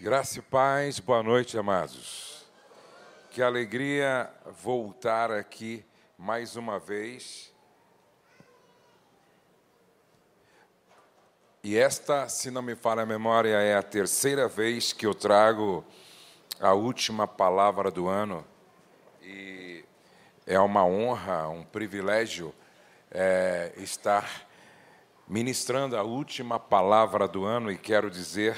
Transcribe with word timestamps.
Graça 0.00 0.38
e 0.38 0.42
paz, 0.42 1.00
boa 1.00 1.24
noite, 1.24 1.58
amados. 1.58 2.46
Que 3.32 3.42
alegria 3.42 4.30
voltar 4.62 5.32
aqui 5.32 5.84
mais 6.16 6.54
uma 6.54 6.78
vez. 6.78 7.52
E 11.64 11.76
esta, 11.76 12.28
se 12.28 12.48
não 12.48 12.62
me 12.62 12.76
falha 12.76 13.02
a 13.02 13.06
memória, 13.06 13.56
é 13.56 13.76
a 13.76 13.82
terceira 13.82 14.46
vez 14.46 14.92
que 14.92 15.04
eu 15.04 15.16
trago 15.16 15.84
a 16.60 16.72
última 16.74 17.26
palavra 17.26 17.90
do 17.90 18.06
ano. 18.06 18.46
E 19.20 19.84
é 20.46 20.60
uma 20.60 20.84
honra, 20.84 21.48
um 21.48 21.64
privilégio 21.64 22.54
é, 23.10 23.72
estar 23.78 24.46
ministrando 25.26 25.96
a 25.96 26.04
última 26.04 26.60
palavra 26.60 27.26
do 27.26 27.44
ano 27.44 27.72
e 27.72 27.76
quero 27.76 28.08
dizer 28.08 28.56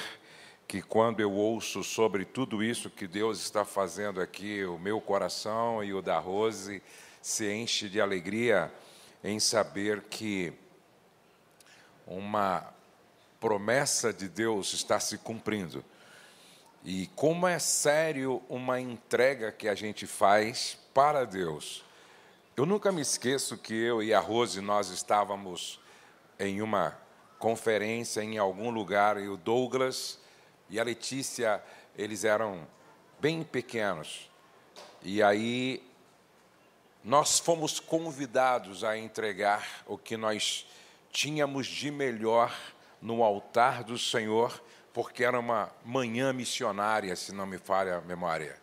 que 0.71 0.81
quando 0.81 1.19
eu 1.19 1.33
ouço 1.33 1.83
sobre 1.83 2.25
tudo 2.25 2.63
isso 2.63 2.89
que 2.89 3.09
Deus 3.09 3.41
está 3.41 3.65
fazendo 3.65 4.21
aqui, 4.21 4.65
o 4.65 4.79
meu 4.79 5.01
coração 5.01 5.83
e 5.83 5.93
o 5.93 6.01
da 6.01 6.21
Rose 6.21 6.81
se 7.21 7.53
enche 7.53 7.89
de 7.89 8.01
alegria 8.01 8.73
em 9.25 9.41
saber 9.41 10.03
que 10.03 10.53
uma 12.07 12.73
promessa 13.41 14.13
de 14.13 14.29
Deus 14.29 14.73
está 14.73 15.01
se 15.01 15.19
cumprindo. 15.19 15.85
E 16.85 17.09
como 17.17 17.49
é 17.49 17.59
sério 17.59 18.41
uma 18.49 18.81
entrega 18.81 19.51
que 19.51 19.67
a 19.67 19.75
gente 19.75 20.07
faz 20.07 20.79
para 20.95 21.25
Deus. 21.25 21.85
Eu 22.57 22.65
nunca 22.65 22.93
me 22.93 23.01
esqueço 23.01 23.59
que 23.59 23.75
eu 23.75 24.05
e 24.05 24.15
a 24.15 24.21
Rose 24.21 24.61
nós 24.61 24.91
estávamos 24.91 25.81
em 26.39 26.63
uma 26.63 26.97
conferência 27.41 28.23
em 28.23 28.39
algum 28.39 28.71
lugar 28.71 29.21
e 29.21 29.27
o 29.27 29.37
Douglas 29.37 30.20
e 30.71 30.79
a 30.79 30.85
Letícia, 30.85 31.61
eles 31.99 32.25
eram 32.25 32.67
bem 33.21 33.43
pequenos. 33.43 34.31
E 35.03 35.21
aí 35.21 35.83
nós 37.03 37.41
fomos 37.41 37.81
convidados 37.81 38.85
a 38.85 38.97
entregar 38.97 39.83
o 39.87 39.99
que 39.99 40.17
nós 40.17 40.65
tínhamos 41.11 41.67
de 41.67 41.91
melhor 41.91 42.57
no 43.03 43.25
altar 43.25 43.83
do 43.83 43.99
Senhor, 43.99 44.63
porque 44.95 45.25
era 45.25 45.41
uma 45.41 45.73
manhã 45.85 46.33
missionária, 46.33 47.17
se 47.17 47.33
não 47.33 47.47
me 47.47 47.59
falha 47.59 47.97
a 47.97 48.01
memória. 48.01 48.57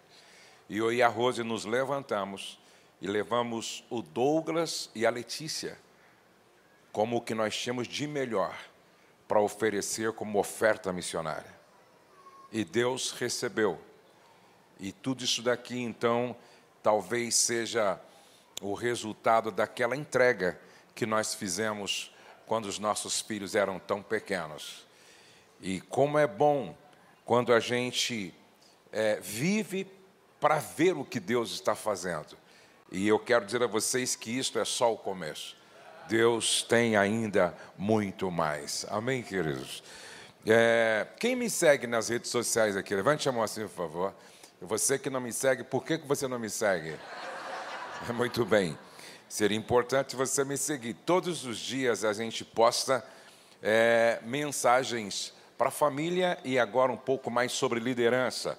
E 0.69 0.77
eu 0.77 0.93
e 0.93 1.01
a 1.03 1.07
Rose 1.09 1.43
nos 1.43 1.65
levantamos 1.65 2.57
e 3.01 3.07
levamos 3.07 3.83
o 3.89 4.01
Douglas 4.01 4.89
e 4.95 5.05
a 5.05 5.09
Letícia 5.09 5.77
como 6.93 7.17
o 7.17 7.21
que 7.21 7.35
nós 7.35 7.55
tínhamos 7.55 7.87
de 7.87 8.07
melhor 8.07 8.57
para 9.27 9.41
oferecer 9.41 10.13
como 10.13 10.39
oferta 10.39 10.91
missionária 10.93 11.56
e 12.51 12.63
Deus 12.63 13.11
recebeu. 13.11 13.79
E 14.79 14.91
tudo 14.91 15.23
isso 15.23 15.41
daqui, 15.41 15.79
então, 15.79 16.35
talvez 16.83 17.35
seja 17.35 17.99
o 18.61 18.73
resultado 18.73 19.51
daquela 19.51 19.95
entrega 19.95 20.59
que 20.95 21.05
nós 21.05 21.33
fizemos 21.33 22.13
quando 22.45 22.65
os 22.65 22.79
nossos 22.79 23.21
filhos 23.21 23.55
eram 23.55 23.79
tão 23.79 24.01
pequenos. 24.01 24.85
E 25.61 25.81
como 25.81 26.17
é 26.17 26.27
bom 26.27 26.75
quando 27.25 27.53
a 27.53 27.59
gente 27.59 28.33
é, 28.91 29.19
vive 29.19 29.87
para 30.39 30.59
ver 30.59 30.95
o 30.95 31.03
que 31.03 31.19
Deus 31.19 31.51
está 31.51 31.75
fazendo. 31.75 32.37
E 32.91 33.07
eu 33.07 33.19
quero 33.19 33.45
dizer 33.45 33.61
a 33.63 33.67
vocês 33.67 34.15
que 34.15 34.31
isto 34.31 34.57
é 34.59 34.65
só 34.65 34.93
o 34.93 34.97
começo. 34.97 35.57
Deus 36.07 36.63
tem 36.63 36.95
ainda 36.95 37.55
muito 37.77 38.31
mais. 38.31 38.85
Amém, 38.89 39.21
queridos? 39.21 39.83
É, 40.49 41.05
quem 41.19 41.35
me 41.35 41.49
segue 41.49 41.85
nas 41.87 42.07
redes 42.07 42.31
sociais 42.31 42.77
aqui, 42.77 42.95
levante 42.95 43.27
a 43.27 43.33
mão 43.33 43.43
assim, 43.43 43.63
por 43.63 43.69
favor. 43.69 44.15
Você 44.61 44.97
que 44.97 45.09
não 45.09 45.19
me 45.19 45.33
segue, 45.33 45.61
por 45.61 45.83
que, 45.83 45.97
que 45.97 46.07
você 46.07 46.25
não 46.25 46.39
me 46.39 46.49
segue? 46.49 46.95
Muito 48.15 48.45
bem. 48.45 48.77
Seria 49.27 49.57
importante 49.57 50.15
você 50.15 50.45
me 50.45 50.55
seguir. 50.55 50.93
Todos 50.93 51.45
os 51.45 51.57
dias 51.57 52.05
a 52.05 52.13
gente 52.13 52.45
posta 52.45 53.05
é, 53.61 54.21
mensagens 54.23 55.33
para 55.57 55.67
a 55.67 55.71
família 55.71 56.39
e 56.45 56.57
agora 56.57 56.93
um 56.93 56.97
pouco 56.97 57.29
mais 57.29 57.51
sobre 57.51 57.81
liderança. 57.81 58.57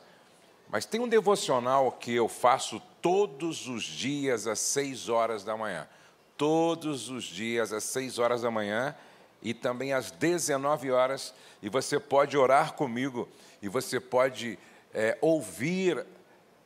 Mas 0.68 0.84
tem 0.84 1.00
um 1.00 1.08
devocional 1.08 1.92
que 1.92 2.14
eu 2.14 2.28
faço 2.28 2.82
todos 3.00 3.66
os 3.66 3.82
dias 3.82 4.46
às 4.46 4.58
seis 4.58 5.08
horas 5.08 5.42
da 5.42 5.56
manhã. 5.56 5.88
Todos 6.36 7.08
os 7.08 7.24
dias 7.24 7.72
às 7.72 7.84
seis 7.84 8.18
horas 8.18 8.42
da 8.42 8.50
manhã 8.50 8.94
e 9.42 9.54
também 9.54 9.92
às 9.92 10.10
19 10.10 10.90
horas, 10.90 11.34
e 11.62 11.68
você 11.68 11.98
pode 11.98 12.36
orar 12.36 12.74
comigo, 12.74 13.28
e 13.62 13.68
você 13.68 14.00
pode 14.00 14.58
é, 14.92 15.16
ouvir 15.20 16.04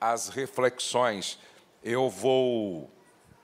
as 0.00 0.28
reflexões. 0.28 1.38
Eu 1.82 2.08
vou 2.08 2.90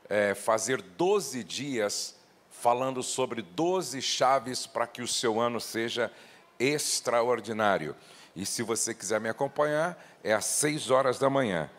é, 0.09 0.35
fazer 0.35 0.81
12 0.83 1.45
dias 1.45 2.17
falando 2.51 3.03
sobre 3.03 3.43
12 3.43 4.03
chaves 4.03 4.67
para 4.67 4.87
que 4.87 5.01
o 5.01 5.09
seu 5.09 5.41
ano 5.41 5.61
seja 5.61 6.11
extraordinário. 6.59 7.95
E 8.35 8.45
se 8.45 8.63
você 8.63 8.93
quiser 8.93 9.21
me 9.21 9.29
acompanhar, 9.29 9.97
é 10.25 10.33
às 10.33 10.45
6 10.47 10.91
horas 10.91 11.19
da 11.19 11.31
manhã. 11.31 11.71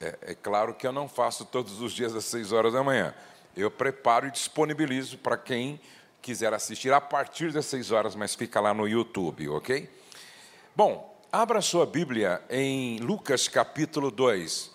É, 0.00 0.18
é, 0.22 0.34
claro 0.34 0.74
que 0.74 0.86
eu 0.86 0.92
não 0.92 1.08
faço 1.08 1.44
todos 1.44 1.80
os 1.80 1.92
dias 1.92 2.14
às 2.14 2.24
6 2.26 2.52
horas 2.52 2.72
da 2.72 2.82
manhã. 2.82 3.14
Eu 3.56 3.70
preparo 3.70 4.26
e 4.26 4.30
disponibilizo 4.30 5.18
para 5.18 5.36
quem 5.36 5.80
quiser 6.26 6.52
assistir 6.52 6.92
a 6.92 7.00
partir 7.00 7.52
das 7.52 7.66
6 7.66 7.92
horas, 7.92 8.16
mas 8.16 8.34
fica 8.34 8.58
lá 8.58 8.74
no 8.74 8.88
YouTube, 8.88 9.48
ok? 9.48 9.88
Bom, 10.74 11.16
abra 11.30 11.60
sua 11.60 11.86
Bíblia 11.86 12.42
em 12.50 12.98
Lucas 12.98 13.46
capítulo 13.46 14.10
2. 14.10 14.72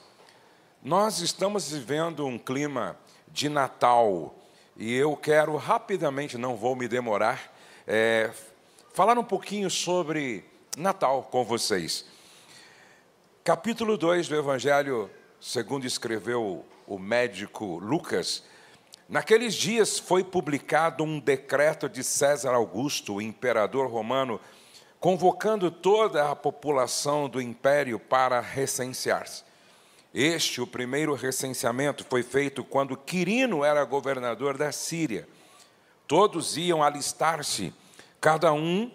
Nós 0.81 1.19
estamos 1.19 1.73
vivendo 1.73 2.25
um 2.25 2.39
clima 2.39 2.97
de 3.27 3.49
Natal 3.49 4.33
e 4.77 4.95
eu 4.95 5.13
quero 5.17 5.57
rapidamente, 5.57 6.37
não 6.37 6.55
vou 6.55 6.73
me 6.73 6.87
demorar, 6.87 7.53
é, 7.85 8.31
falar 8.93 9.19
um 9.19 9.23
pouquinho 9.25 9.69
sobre 9.69 10.45
Natal 10.77 11.23
com 11.23 11.43
vocês. 11.43 12.05
Capítulo 13.43 13.97
2 13.97 14.29
do 14.29 14.37
Evangelho, 14.37 15.11
segundo 15.41 15.85
escreveu 15.85 16.65
o 16.87 16.97
médico 16.97 17.77
Lucas, 17.77 18.41
Naqueles 19.11 19.55
dias 19.55 19.99
foi 19.99 20.23
publicado 20.23 21.03
um 21.03 21.19
decreto 21.19 21.89
de 21.89 22.01
César 22.01 22.53
Augusto, 22.53 23.15
o 23.15 23.21
imperador 23.21 23.91
romano, 23.91 24.39
convocando 25.01 25.69
toda 25.69 26.31
a 26.31 26.33
população 26.33 27.27
do 27.27 27.41
império 27.41 27.99
para 27.99 28.39
recensear-se. 28.39 29.43
Este, 30.13 30.61
o 30.61 30.67
primeiro 30.67 31.13
recenseamento, 31.13 32.05
foi 32.09 32.23
feito 32.23 32.63
quando 32.63 32.95
Quirino 32.95 33.65
era 33.65 33.83
governador 33.83 34.57
da 34.57 34.71
Síria. 34.71 35.27
Todos 36.07 36.55
iam 36.55 36.81
alistar-se, 36.81 37.73
cada 38.21 38.53
um 38.53 38.89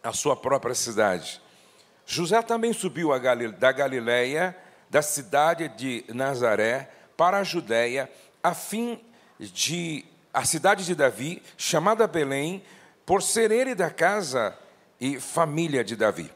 à 0.00 0.12
sua 0.12 0.36
própria 0.36 0.76
cidade. 0.76 1.42
José 2.06 2.40
também 2.40 2.72
subiu 2.72 3.10
da 3.58 3.72
Galiléia, 3.72 4.56
da 4.88 5.02
cidade 5.02 5.66
de 5.70 6.04
Nazaré, 6.06 6.88
para 7.16 7.38
a 7.38 7.42
Judéia, 7.42 8.08
a 8.40 8.54
fim 8.54 9.07
de 9.38 10.04
a 10.32 10.44
cidade 10.44 10.84
de 10.84 10.94
Davi, 10.94 11.42
chamada 11.56 12.06
Belém, 12.06 12.62
por 13.04 13.22
ser 13.22 13.50
ele 13.50 13.74
da 13.74 13.90
casa 13.90 14.56
e 15.00 15.18
família 15.18 15.82
de 15.82 15.96
Davi, 15.96 16.30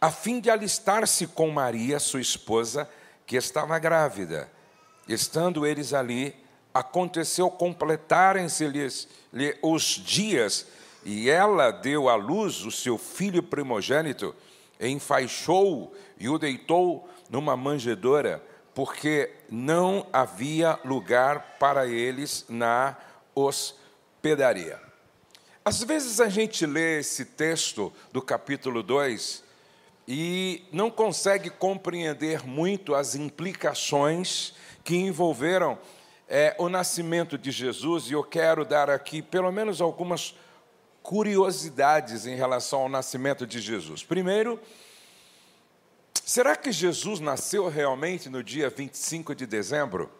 a 0.00 0.10
fim 0.10 0.40
de 0.40 0.50
alistar-se 0.50 1.26
com 1.26 1.50
Maria, 1.50 1.98
sua 1.98 2.20
esposa, 2.20 2.88
que 3.26 3.36
estava 3.36 3.78
grávida. 3.78 4.50
Estando 5.08 5.66
eles 5.66 5.92
ali, 5.92 6.34
aconteceu 6.74 7.50
completarem-se-lhes 7.50 9.08
os 9.62 9.82
dias, 9.82 10.66
e 11.04 11.30
ela 11.30 11.70
deu 11.70 12.08
à 12.08 12.16
luz 12.16 12.64
o 12.64 12.70
seu 12.70 12.98
filho 12.98 13.42
primogênito, 13.42 14.34
enfaixou 14.80 15.94
e 16.18 16.28
o 16.28 16.38
deitou 16.38 17.08
numa 17.30 17.56
manjedoura 17.56 18.42
porque 18.78 19.32
não 19.50 20.06
havia 20.12 20.78
lugar 20.84 21.56
para 21.58 21.88
eles 21.88 22.44
na 22.48 22.96
hospedaria. 23.34 24.80
Às 25.64 25.82
vezes 25.82 26.20
a 26.20 26.28
gente 26.28 26.64
lê 26.64 27.00
esse 27.00 27.24
texto 27.24 27.92
do 28.12 28.22
capítulo 28.22 28.80
2 28.80 29.42
e 30.06 30.62
não 30.70 30.92
consegue 30.92 31.50
compreender 31.50 32.46
muito 32.46 32.94
as 32.94 33.16
implicações 33.16 34.54
que 34.84 34.94
envolveram 34.94 35.76
é, 36.28 36.54
o 36.56 36.68
nascimento 36.68 37.36
de 37.36 37.50
Jesus, 37.50 38.08
e 38.08 38.12
eu 38.12 38.22
quero 38.22 38.64
dar 38.64 38.88
aqui 38.88 39.20
pelo 39.20 39.50
menos 39.50 39.80
algumas 39.80 40.36
curiosidades 41.02 42.26
em 42.26 42.36
relação 42.36 42.82
ao 42.82 42.88
nascimento 42.88 43.44
de 43.44 43.58
Jesus. 43.58 44.04
Primeiro, 44.04 44.56
Será 46.28 46.54
que 46.54 46.70
Jesus 46.70 47.20
nasceu 47.20 47.70
realmente 47.70 48.28
no 48.28 48.44
dia 48.44 48.68
25 48.68 49.34
de 49.34 49.46
dezembro? 49.46 50.12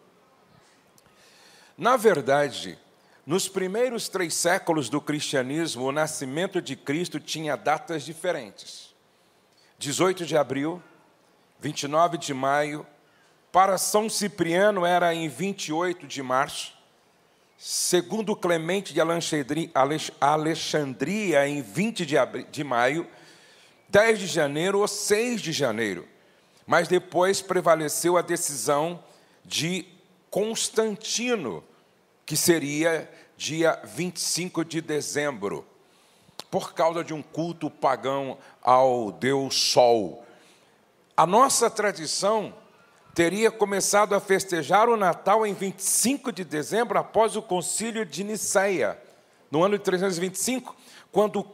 Na 1.76 1.98
verdade, 1.98 2.78
nos 3.26 3.46
primeiros 3.46 4.08
três 4.08 4.32
séculos 4.32 4.88
do 4.88 5.02
cristianismo, 5.02 5.84
o 5.84 5.92
nascimento 5.92 6.62
de 6.62 6.74
Cristo 6.76 7.20
tinha 7.20 7.58
datas 7.58 8.04
diferentes. 8.04 8.94
18 9.78 10.24
de 10.24 10.34
abril, 10.34 10.82
29 11.60 12.16
de 12.16 12.32
maio, 12.32 12.86
para 13.52 13.76
São 13.76 14.08
Cipriano 14.08 14.86
era 14.86 15.14
em 15.14 15.28
28 15.28 16.06
de 16.06 16.22
março, 16.22 16.72
segundo 17.58 18.34
Clemente 18.34 18.94
de 18.94 19.00
Alexandria, 20.22 21.46
em 21.46 21.60
20 21.60 22.06
de, 22.06 22.16
de 22.50 22.64
maio, 22.64 23.06
10 23.88 24.18
de 24.18 24.26
janeiro 24.26 24.80
ou 24.80 24.88
6 24.88 25.40
de 25.40 25.52
janeiro. 25.52 26.06
Mas 26.66 26.88
depois 26.88 27.40
prevaleceu 27.40 28.16
a 28.16 28.22
decisão 28.22 29.02
de 29.44 29.86
Constantino, 30.30 31.64
que 32.26 32.36
seria 32.36 33.10
dia 33.36 33.80
25 33.84 34.64
de 34.64 34.80
dezembro, 34.80 35.64
por 36.50 36.74
causa 36.74 37.02
de 37.02 37.14
um 37.14 37.22
culto 37.22 37.70
pagão 37.70 38.36
ao 38.62 39.10
Deus 39.12 39.54
Sol. 39.54 40.24
A 41.16 41.26
nossa 41.26 41.70
tradição 41.70 42.54
teria 43.14 43.50
começado 43.50 44.14
a 44.14 44.20
festejar 44.20 44.88
o 44.88 44.96
Natal 44.96 45.46
em 45.46 45.54
25 45.54 46.30
de 46.30 46.44
dezembro, 46.44 46.98
após 46.98 47.34
o 47.34 47.42
concílio 47.42 48.04
de 48.04 48.22
Nicéia, 48.22 49.00
no 49.50 49.64
ano 49.64 49.78
de 49.78 49.84
325, 49.84 50.76
quando 51.10 51.44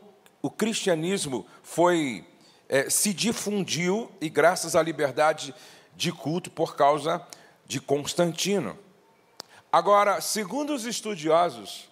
o 0.43 0.51
cristianismo 0.51 1.47
foi 1.65 2.25
é, 2.69 2.89
se 2.89 3.13
difundiu 3.13 4.11
e 4.21 4.29
graças 4.29 4.77
à 4.77 4.83
liberdade 4.83 5.53
de 5.97 6.13
culto 6.13 6.51
por 6.51 6.77
causa 6.77 7.27
de 7.67 7.81
Constantino. 7.81 8.79
Agora, 9.73 10.21
segundo 10.21 10.73
os 10.73 10.85
estudiosos, 10.85 11.91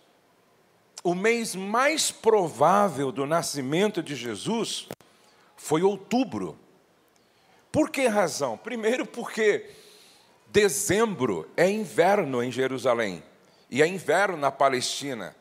o 1.02 1.14
mês 1.14 1.56
mais 1.56 2.12
provável 2.12 3.10
do 3.10 3.26
nascimento 3.26 4.00
de 4.02 4.14
Jesus 4.14 4.86
foi 5.56 5.82
outubro. 5.82 6.56
Por 7.72 7.90
que 7.90 8.06
razão? 8.06 8.56
Primeiro, 8.56 9.04
porque 9.04 9.68
dezembro 10.48 11.50
é 11.56 11.68
inverno 11.68 12.42
em 12.42 12.52
Jerusalém 12.52 13.22
e 13.70 13.82
é 13.82 13.86
inverno 13.86 14.36
na 14.36 14.52
Palestina. 14.52 15.34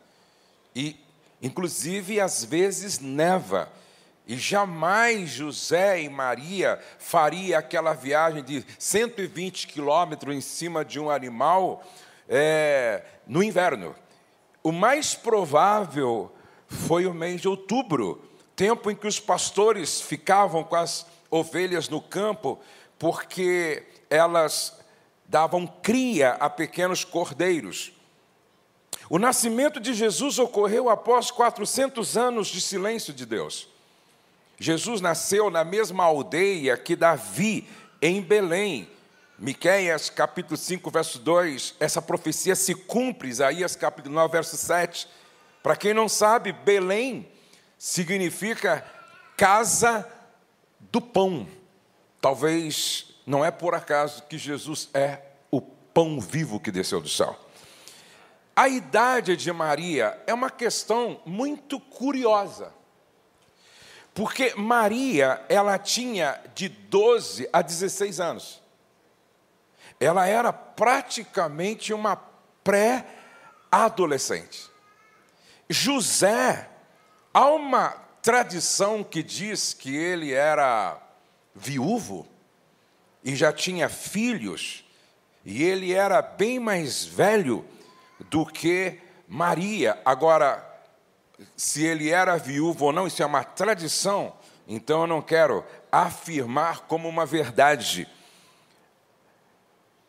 E, 0.74 0.96
inclusive, 1.40 2.18
às 2.18 2.42
vezes 2.42 2.98
neva. 2.98 3.70
E 4.32 4.38
jamais 4.38 5.28
José 5.28 6.00
e 6.00 6.08
Maria 6.08 6.80
faria 6.98 7.58
aquela 7.58 7.92
viagem 7.92 8.42
de 8.42 8.64
120 8.78 9.66
quilômetros 9.66 10.34
em 10.34 10.40
cima 10.40 10.82
de 10.82 10.98
um 10.98 11.10
animal 11.10 11.84
é, 12.26 13.04
no 13.26 13.42
inverno. 13.42 13.94
O 14.62 14.72
mais 14.72 15.14
provável 15.14 16.32
foi 16.66 17.04
o 17.04 17.12
mês 17.12 17.42
de 17.42 17.48
outubro, 17.48 18.22
tempo 18.56 18.90
em 18.90 18.96
que 18.96 19.06
os 19.06 19.20
pastores 19.20 20.00
ficavam 20.00 20.64
com 20.64 20.76
as 20.76 21.04
ovelhas 21.30 21.90
no 21.90 22.00
campo, 22.00 22.58
porque 22.98 23.86
elas 24.08 24.80
davam 25.26 25.66
cria 25.66 26.38
a 26.40 26.48
pequenos 26.48 27.04
cordeiros. 27.04 27.92
O 29.10 29.18
nascimento 29.18 29.78
de 29.78 29.92
Jesus 29.92 30.38
ocorreu 30.38 30.88
após 30.88 31.30
400 31.30 32.16
anos 32.16 32.48
de 32.48 32.62
silêncio 32.62 33.12
de 33.12 33.26
Deus. 33.26 33.70
Jesus 34.62 35.00
nasceu 35.00 35.50
na 35.50 35.64
mesma 35.64 36.04
aldeia 36.04 36.76
que 36.76 36.94
Davi, 36.94 37.68
em 38.00 38.22
Belém. 38.22 38.88
Miqueias 39.36 40.08
capítulo 40.08 40.56
5, 40.56 40.88
verso 40.88 41.18
2, 41.18 41.74
essa 41.80 42.00
profecia 42.00 42.54
se 42.54 42.72
cumpre, 42.72 43.28
Isaías 43.28 43.74
capítulo 43.74 44.14
9, 44.14 44.30
verso 44.30 44.56
7. 44.56 45.08
Para 45.64 45.74
quem 45.74 45.92
não 45.92 46.08
sabe, 46.08 46.52
Belém 46.52 47.28
significa 47.76 48.86
casa 49.36 50.08
do 50.78 51.00
pão. 51.00 51.48
Talvez 52.20 53.16
não 53.26 53.44
é 53.44 53.50
por 53.50 53.74
acaso 53.74 54.22
que 54.28 54.38
Jesus 54.38 54.88
é 54.94 55.22
o 55.50 55.60
pão 55.60 56.20
vivo 56.20 56.60
que 56.60 56.70
desceu 56.70 57.00
do 57.00 57.08
céu. 57.08 57.36
A 58.54 58.68
idade 58.68 59.36
de 59.36 59.52
Maria 59.52 60.22
é 60.24 60.32
uma 60.32 60.50
questão 60.50 61.20
muito 61.26 61.80
curiosa. 61.80 62.72
Porque 64.14 64.54
Maria, 64.56 65.44
ela 65.48 65.78
tinha 65.78 66.38
de 66.54 66.68
12 66.68 67.48
a 67.52 67.62
16 67.62 68.20
anos. 68.20 68.62
Ela 69.98 70.26
era 70.26 70.52
praticamente 70.52 71.94
uma 71.94 72.16
pré-adolescente. 72.62 74.70
José, 75.68 76.68
há 77.32 77.46
uma 77.46 77.90
tradição 78.20 79.02
que 79.02 79.22
diz 79.22 79.72
que 79.72 79.96
ele 79.96 80.32
era 80.32 81.00
viúvo 81.54 82.28
e 83.24 83.36
já 83.36 83.52
tinha 83.52 83.88
filhos, 83.88 84.84
e 85.44 85.62
ele 85.62 85.92
era 85.92 86.20
bem 86.20 86.58
mais 86.58 87.04
velho 87.04 87.64
do 88.28 88.44
que 88.44 88.98
Maria. 89.28 89.96
Agora, 90.04 90.71
se 91.56 91.84
ele 91.84 92.10
era 92.10 92.36
viúvo 92.36 92.86
ou 92.86 92.92
não, 92.92 93.06
isso 93.06 93.22
é 93.22 93.26
uma 93.26 93.44
tradição, 93.44 94.32
então 94.66 95.02
eu 95.02 95.06
não 95.06 95.22
quero 95.22 95.64
afirmar 95.90 96.80
como 96.82 97.08
uma 97.08 97.26
verdade. 97.26 98.08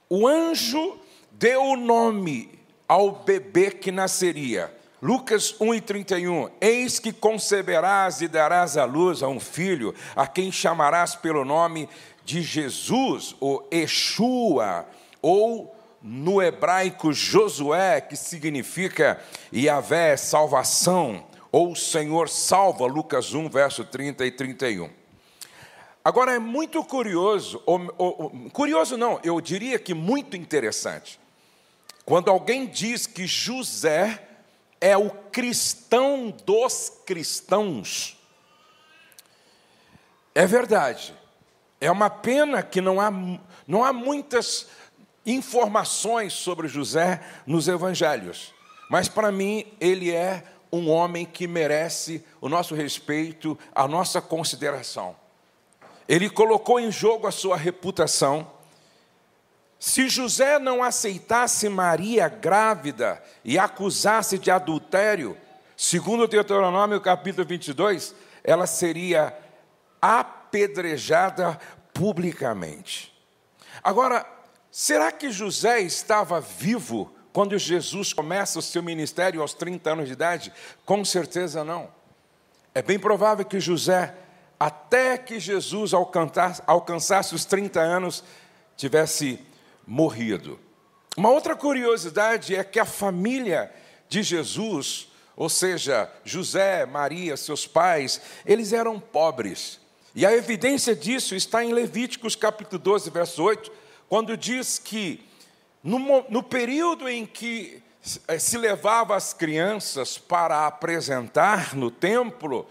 O 0.09 0.27
anjo 0.27 0.99
deu 1.31 1.63
o 1.63 1.75
nome 1.75 2.59
ao 2.87 3.11
bebê 3.11 3.71
que 3.71 3.91
nasceria. 3.91 4.73
Lucas 5.01 5.53
1,31: 5.59 6.51
Eis 6.61 6.99
que 6.99 7.11
conceberás 7.11 8.21
e 8.21 8.27
darás 8.27 8.77
à 8.77 8.85
luz 8.85 9.21
a 9.21 9.27
um 9.27 9.39
filho, 9.39 9.93
a 10.15 10.25
quem 10.27 10.51
chamarás 10.51 11.15
pelo 11.15 11.43
nome 11.43 11.89
de 12.23 12.41
Jesus, 12.41 13.35
ou 13.39 13.67
Yeshua, 13.73 14.87
ou 15.21 15.72
no 16.03 16.41
hebraico 16.41 17.13
Josué, 17.13 18.01
que 18.01 18.17
significa 18.17 19.23
Yahvé, 19.53 20.17
salvação, 20.17 21.25
ou 21.49 21.73
Senhor 21.75 22.27
salva, 22.27 22.85
Lucas 22.85 23.33
1, 23.33 23.47
verso 23.47 23.85
30 23.85 24.25
e 24.25 24.31
31. 24.31 24.89
Agora 26.03 26.33
é 26.33 26.39
muito 26.39 26.83
curioso, 26.83 27.63
ou, 27.65 27.93
ou, 27.97 28.49
curioso 28.51 28.97
não, 28.97 29.21
eu 29.23 29.39
diria 29.39 29.79
que 29.79 29.93
muito 29.93 30.35
interessante, 30.35 31.17
quando 32.03 32.29
alguém 32.29 32.67
diz 32.67 33.07
que 33.07 33.25
José 33.25 34.27
é 34.81 34.97
o 34.97 35.09
cristão 35.09 36.29
dos 36.45 36.91
cristãos. 37.05 38.17
É 40.35 40.45
verdade. 40.45 41.13
É 41.79 41.89
uma 41.89 42.09
pena 42.09 42.61
que 42.61 42.81
não 42.81 42.99
há, 42.99 43.09
não 43.65 43.83
há 43.83 43.93
muitas 43.93 44.67
informações 45.25 46.33
sobre 46.33 46.67
José 46.67 47.21
nos 47.45 47.67
evangelhos. 47.67 48.53
Mas 48.89 49.07
para 49.07 49.31
mim, 49.31 49.65
ele 49.79 50.11
é 50.11 50.43
um 50.71 50.89
homem 50.89 51.25
que 51.25 51.47
merece 51.47 52.25
o 52.41 52.49
nosso 52.49 52.75
respeito, 52.75 53.57
a 53.73 53.87
nossa 53.87 54.21
consideração. 54.21 55.15
Ele 56.07 56.29
colocou 56.29 56.79
em 56.79 56.91
jogo 56.91 57.27
a 57.27 57.31
sua 57.31 57.55
reputação 57.55 58.47
se 59.85 60.07
José 60.07 60.59
não 60.59 60.81
aceitasse 60.81 61.67
Maria 61.67 62.29
grávida 62.29 63.21
e 63.43 63.59
acusasse 63.59 64.39
de 64.39 64.49
adultério, 64.49 65.37
segundo 65.75 66.25
Deuteronômio 66.25 67.01
capítulo 67.01 67.45
22, 67.45 68.15
ela 68.45 68.65
seria 68.65 69.37
apedrejada 70.01 71.59
publicamente. 71.93 73.13
Agora, 73.83 74.25
será 74.73 75.11
que 75.11 75.29
José 75.29 75.81
estava 75.81 76.41
vivo 76.41 77.13
quando 77.31 77.57
Jesus 77.59 78.11
começa 78.11 78.57
o 78.57 78.61
seu 78.61 78.81
ministério 78.81 79.39
aos 79.39 79.53
30 79.53 79.91
anos 79.91 80.07
de 80.07 80.13
idade? 80.13 80.51
Com 80.83 81.05
certeza 81.05 81.63
não. 81.63 81.89
É 82.73 82.81
bem 82.81 82.97
provável 82.97 83.45
que 83.45 83.59
José, 83.59 84.15
até 84.59 85.15
que 85.15 85.39
Jesus 85.39 85.91
alcançasse 85.93 87.35
os 87.35 87.45
30 87.45 87.79
anos, 87.79 88.23
tivesse 88.75 89.39
morrido. 89.85 90.59
Uma 91.15 91.29
outra 91.29 91.55
curiosidade 91.55 92.55
é 92.55 92.63
que 92.63 92.79
a 92.79 92.85
família 92.85 93.71
de 94.09 94.23
Jesus, 94.23 95.07
ou 95.35 95.49
seja, 95.49 96.11
José, 96.25 96.87
Maria, 96.87 97.37
seus 97.37 97.67
pais, 97.67 98.19
eles 98.43 98.73
eram 98.73 98.99
pobres. 98.99 99.79
E 100.15 100.25
a 100.25 100.33
evidência 100.33 100.95
disso 100.95 101.35
está 101.35 101.63
em 101.63 101.73
Levíticos 101.73 102.35
capítulo 102.35 102.81
12, 102.81 103.11
verso 103.11 103.43
8, 103.43 103.71
quando 104.13 104.37
diz 104.37 104.77
que 104.77 105.27
no, 105.83 106.23
no 106.29 106.43
período 106.43 107.09
em 107.09 107.25
que 107.25 107.81
eh, 108.27 108.37
se 108.37 108.59
levava 108.59 109.15
as 109.15 109.33
crianças 109.33 110.19
para 110.19 110.67
apresentar 110.67 111.75
no 111.75 111.89
templo, 111.89 112.69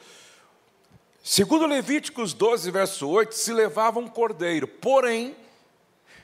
segundo 1.20 1.66
Levíticos 1.66 2.32
12, 2.32 2.70
verso 2.70 3.08
8, 3.08 3.34
se 3.34 3.52
levava 3.52 3.99
um 3.99 4.06
cordeiro, 4.06 4.68
porém, 4.68 5.34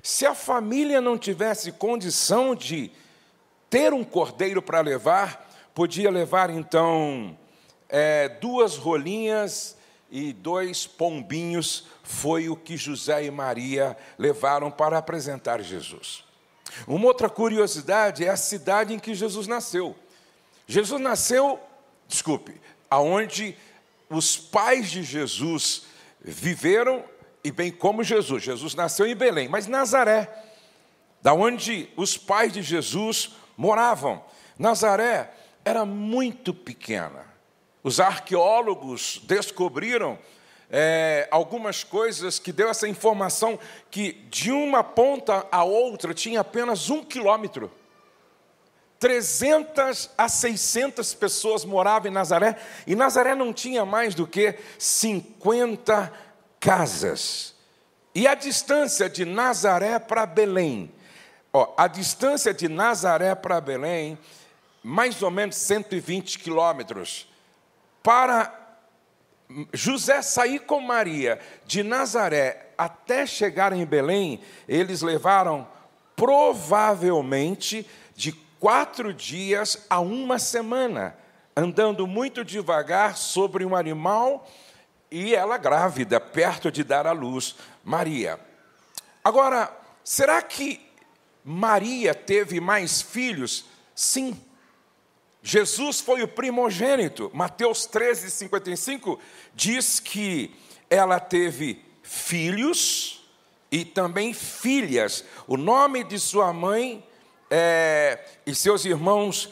se 0.00 0.25
a 0.25 0.37
família 0.37 1.00
não 1.00 1.18
tivesse 1.18 1.72
condição 1.72 2.54
de 2.54 2.88
ter 3.68 3.92
um 3.92 4.04
cordeiro 4.04 4.62
para 4.62 4.80
levar, 4.80 5.50
podia 5.75 6.12
levar 6.12 6.48
então 6.48 7.37
é, 7.88 8.28
duas 8.28 8.76
rolinhas 8.76 9.76
e 10.11 10.33
dois 10.33 10.87
pombinhos 10.87 11.87
foi 12.03 12.49
o 12.49 12.57
que 12.57 12.77
José 12.77 13.25
e 13.25 13.31
Maria 13.31 13.97
levaram 14.19 14.71
para 14.71 14.99
apresentar 14.99 15.62
Jesus. 15.62 16.25
Uma 16.87 17.07
outra 17.07 17.29
curiosidade 17.29 18.25
é 18.25 18.29
a 18.29 18.37
cidade 18.37 18.95
em 18.95 18.99
que 18.99 19.15
Jesus 19.15 19.47
nasceu. 19.47 19.97
Jesus 20.67 21.00
nasceu, 21.00 21.61
desculpe, 22.07 22.61
aonde 22.91 23.57
os 24.09 24.37
pais 24.37 24.91
de 24.91 25.03
Jesus 25.03 25.85
viveram 26.21 27.05
e 27.45 27.50
bem 27.50 27.71
como 27.71 28.03
Jesus. 28.03 28.43
Jesus 28.43 28.75
nasceu 28.75 29.07
em 29.07 29.17
Belém, 29.17 29.49
mas 29.49 29.67
Nazaré, 29.67 30.45
da 31.23 31.33
onde 31.35 31.91
os 31.97 32.17
pais 32.17 32.53
de 32.53 32.62
Jesus 32.62 33.35
moravam. 33.57 34.25
Nazaré 34.59 35.33
era 35.65 35.85
muito 35.85 36.55
pequena. 36.55 37.27
Os 37.88 38.00
arqueólogos 38.00 39.18
descobriram 39.25 40.18
é, 40.71 41.26
algumas 41.30 41.83
coisas 41.83 42.38
que 42.38 42.52
deu 42.52 42.68
essa 42.68 42.87
informação 42.87 43.59
que 43.90 44.12
de 44.28 44.52
uma 44.52 44.85
ponta 44.85 45.47
a 45.50 45.64
outra 45.64 46.12
tinha 46.12 46.40
apenas 46.40 46.90
um 46.90 47.02
quilômetro. 47.02 47.73
300 49.00 50.11
a 50.18 50.28
600 50.28 51.14
pessoas 51.14 51.64
moravam 51.64 52.11
em 52.11 52.14
Nazaré, 52.14 52.59
e 52.87 52.95
Nazaré 52.95 53.35
não 53.35 53.54
tinha 53.54 53.87
mais 53.87 54.14
do 54.14 54.26
que 54.26 54.59
50 54.78 56.12
casas. 56.61 57.54
E 58.14 58.28
a 58.28 58.35
distância 58.35 59.09
de 59.09 59.25
Nazaré 59.25 59.99
para 59.99 60.26
Belém, 60.26 60.92
ó, 61.54 61.73
a 61.75 61.88
distância 61.88 62.52
de 62.52 62.68
Nazaré 62.68 63.35
para 63.35 63.59
Belém, 63.62 64.18
mais 64.83 65.23
ou 65.23 65.30
menos 65.30 65.57
120 65.57 66.38
quilômetros. 66.38 67.26
Para 68.09 68.50
José 69.71 70.23
sair 70.23 70.61
com 70.61 70.81
Maria 70.81 71.38
de 71.67 71.83
Nazaré 71.83 72.71
até 72.79 73.27
chegar 73.27 73.71
em 73.75 73.85
Belém, 73.85 74.41
eles 74.67 75.03
levaram 75.03 75.69
provavelmente 76.17 77.87
de 78.17 78.33
quatro 78.59 79.12
dias 79.12 79.85
a 79.91 80.00
uma 80.00 80.38
semana, 80.38 81.15
andando 81.55 82.07
muito 82.07 82.43
devagar 82.43 83.15
sobre 83.15 83.62
um 83.62 83.77
animal 83.77 84.49
e 85.11 85.35
ela 85.35 85.59
grávida, 85.59 86.19
perto 86.19 86.73
de 86.73 86.83
dar 86.83 87.07
à 87.07 87.12
luz, 87.12 87.57
Maria. 87.85 88.41
Agora, 89.23 89.71
será 90.03 90.41
que 90.41 90.81
Maria 91.45 92.15
teve 92.15 92.59
mais 92.59 93.03
filhos? 93.03 93.67
Sim. 93.95 94.48
Jesus 95.50 95.99
foi 95.99 96.23
o 96.23 96.28
primogênito. 96.28 97.31
Mateus 97.33 97.87
13, 97.87 98.31
55 98.31 99.19
diz 99.55 99.99
que 99.99 100.55
ela 100.90 101.19
teve 101.19 101.83
filhos 102.02 103.26
e 103.73 103.83
também 103.83 104.35
filhas. 104.35 105.25
O 105.47 105.57
nome 105.57 106.05
de 106.05 106.19
sua 106.19 106.52
mãe 106.52 107.02
é, 107.50 108.23
e 108.45 108.55
seus 108.55 108.85
irmãos, 108.85 109.49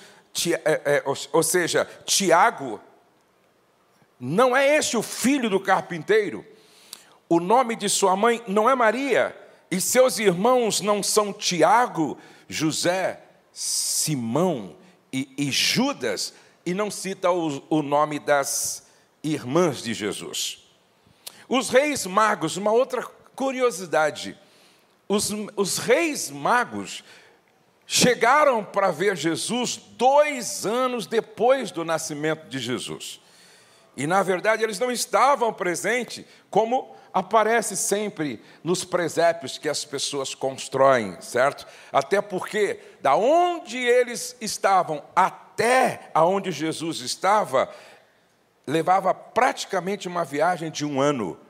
é, 0.66 0.82
é, 0.84 1.02
ou 1.32 1.42
seja, 1.42 1.88
Tiago, 2.04 2.78
não 4.20 4.54
é 4.54 4.76
este 4.76 4.98
o 4.98 5.02
filho 5.02 5.48
do 5.48 5.58
carpinteiro? 5.58 6.44
O 7.26 7.40
nome 7.40 7.74
de 7.74 7.88
sua 7.88 8.14
mãe 8.14 8.44
não 8.46 8.68
é 8.68 8.74
Maria, 8.74 9.34
e 9.70 9.80
seus 9.80 10.18
irmãos 10.18 10.82
não 10.82 11.02
são 11.02 11.32
Tiago, 11.32 12.18
José, 12.46 13.22
Simão 13.50 14.76
e, 15.12 15.28
e 15.36 15.50
Judas, 15.50 16.34
e 16.64 16.74
não 16.74 16.90
cita 16.90 17.30
o, 17.30 17.62
o 17.70 17.82
nome 17.82 18.18
das 18.18 18.86
irmãs 19.22 19.82
de 19.82 19.94
Jesus. 19.94 20.66
Os 21.48 21.68
reis 21.68 22.06
magos, 22.06 22.56
uma 22.56 22.72
outra 22.72 23.02
curiosidade, 23.34 24.36
os, 25.08 25.30
os 25.56 25.78
reis 25.78 26.30
magos 26.30 27.04
chegaram 27.86 28.64
para 28.64 28.90
ver 28.90 29.16
Jesus 29.16 29.80
dois 29.92 30.66
anos 30.66 31.06
depois 31.06 31.70
do 31.70 31.84
nascimento 31.84 32.48
de 32.48 32.58
Jesus. 32.58 33.20
E, 33.96 34.06
na 34.06 34.22
verdade, 34.22 34.62
eles 34.62 34.78
não 34.78 34.90
estavam 34.90 35.52
presentes, 35.52 36.24
como 36.50 36.94
aparece 37.16 37.78
sempre 37.78 38.42
nos 38.62 38.84
presépios 38.84 39.56
que 39.56 39.70
as 39.70 39.86
pessoas 39.86 40.34
constroem, 40.34 41.18
certo? 41.22 41.66
Até 41.90 42.20
porque, 42.20 42.78
da 43.00 43.16
onde 43.16 43.78
eles 43.78 44.36
estavam 44.38 45.02
até 45.16 46.10
aonde 46.12 46.52
Jesus 46.52 47.00
estava, 47.00 47.74
levava 48.66 49.14
praticamente 49.14 50.06
uma 50.06 50.26
viagem 50.26 50.70
de 50.70 50.84
um 50.84 51.00
ano. 51.00 51.40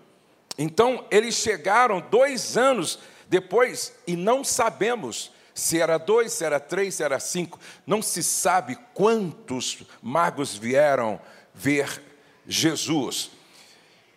Então, 0.56 1.04
eles 1.10 1.34
chegaram 1.34 2.00
dois 2.00 2.56
anos 2.56 3.00
depois 3.28 3.92
e 4.06 4.14
não 4.14 4.44
sabemos 4.44 5.32
se 5.52 5.80
era 5.80 5.98
dois, 5.98 6.32
se 6.32 6.44
era 6.44 6.60
três, 6.60 6.94
se 6.94 7.02
era 7.02 7.18
cinco. 7.18 7.58
Não 7.84 8.00
se 8.00 8.22
sabe 8.22 8.78
quantos 8.94 9.82
magos 10.00 10.54
vieram 10.54 11.20
ver 11.52 12.00
Jesus. 12.46 13.34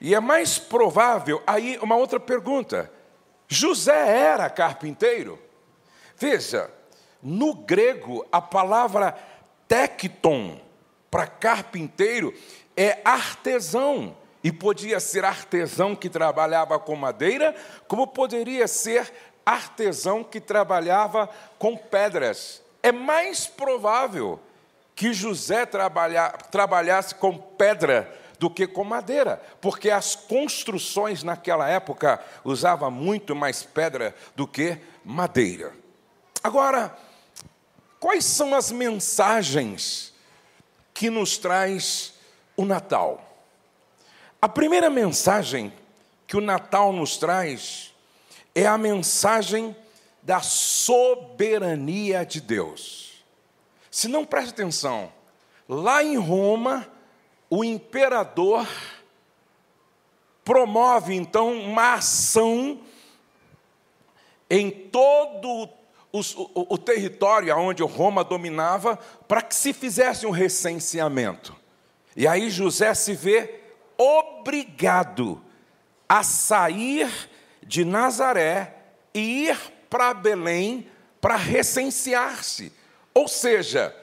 E 0.01 0.15
é 0.15 0.19
mais 0.19 0.57
provável, 0.57 1.41
aí 1.45 1.77
uma 1.81 1.95
outra 1.95 2.19
pergunta: 2.19 2.91
José 3.47 4.07
era 4.07 4.49
carpinteiro? 4.49 5.39
Veja, 6.15 6.69
no 7.21 7.53
grego 7.53 8.25
a 8.31 8.41
palavra 8.41 9.17
tecton 9.67 10.59
para 11.11 11.27
carpinteiro 11.27 12.33
é 12.75 12.99
artesão. 13.03 14.15
E 14.41 14.53
podia 14.53 15.01
ser 15.01 15.25
artesão 15.25 15.93
que 15.93 16.09
trabalhava 16.09 16.79
com 16.79 16.95
madeira, 16.95 17.53
como 17.89 18.07
poderia 18.07 18.69
ser 18.69 19.11
artesão 19.45 20.23
que 20.23 20.39
trabalhava 20.39 21.29
com 21.57 21.75
pedras. 21.75 22.61
É 22.81 22.89
mais 22.89 23.47
provável 23.47 24.39
que 24.95 25.11
José 25.11 25.65
trabalha, 25.65 26.29
trabalhasse 26.51 27.15
com 27.15 27.37
pedra 27.37 28.17
do 28.39 28.50
que 28.50 28.65
com 28.65 28.84
madeira, 28.84 29.41
porque 29.60 29.89
as 29.89 30.15
construções 30.15 31.22
naquela 31.24 31.69
época 31.69 32.24
usavam 32.43 32.89
muito 32.89 33.36
mais 33.36 33.63
pedra 33.63 34.15
do 34.36 34.48
que 34.48 34.77
madeira. 35.03 35.74
Agora, 36.41 36.98
quais 38.00 38.24
são 38.24 38.55
as 38.55 38.72
mensagens 38.72 40.13
que 40.93 41.10
nos 41.10 41.38
traz 41.38 42.13
o 42.55 42.63
Natal? 42.63 43.25
A 44.41 44.48
primeira 44.48 44.89
mensagem 44.89 45.74
que 46.25 46.38
o 46.38 46.41
Natal 46.41 46.93
nos 46.93 47.17
traz 47.17 47.93
é 48.55 48.65
a 48.65 48.77
mensagem 48.77 49.75
da 50.24 50.41
soberania 50.41 52.25
de 52.25 52.39
Deus. 52.39 53.22
Se 53.91 54.08
não 54.08 54.24
preste 54.24 54.51
atenção, 54.51 55.12
lá 55.67 56.03
em 56.03 56.17
Roma, 56.17 56.88
o 57.49 57.63
imperador 57.63 58.67
promove 60.43 61.13
então 61.13 61.53
uma 61.53 61.95
ação 61.95 62.79
em 64.49 64.69
todo 64.69 65.69
o, 66.11 66.19
o, 66.19 66.73
o 66.73 66.77
território 66.77 67.55
onde 67.55 67.83
Roma 67.83 68.23
dominava 68.23 68.97
para 69.27 69.41
que 69.41 69.55
se 69.55 69.73
fizesse 69.73 70.25
um 70.25 70.31
recenseamento. 70.31 71.55
E 72.15 72.27
aí 72.27 72.49
José 72.49 72.93
se 72.93 73.13
vê 73.13 73.61
obrigado 73.97 75.41
a 76.07 76.23
sair 76.23 77.11
de 77.61 77.85
Nazaré 77.85 78.75
e 79.13 79.49
ir 79.49 79.57
para 79.89 80.13
Belém 80.13 80.89
para 81.21 81.35
recensear-se. 81.35 82.73
Ou 83.13 83.27
seja, 83.27 83.95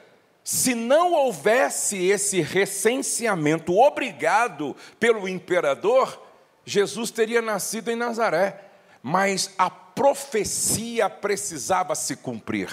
se 0.46 0.76
não 0.76 1.12
houvesse 1.12 1.96
esse 2.06 2.40
recenseamento 2.40 3.76
obrigado 3.76 4.76
pelo 5.00 5.28
imperador, 5.28 6.22
Jesus 6.64 7.10
teria 7.10 7.42
nascido 7.42 7.90
em 7.90 7.96
Nazaré, 7.96 8.60
mas 9.02 9.50
a 9.58 9.68
profecia 9.68 11.10
precisava 11.10 11.96
se 11.96 12.14
cumprir. 12.14 12.70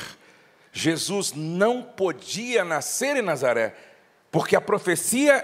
Jesus 0.72 1.34
não 1.36 1.82
podia 1.82 2.64
nascer 2.64 3.18
em 3.18 3.24
Nazaré, 3.24 3.74
porque 4.30 4.56
a 4.56 4.62
profecia 4.62 5.44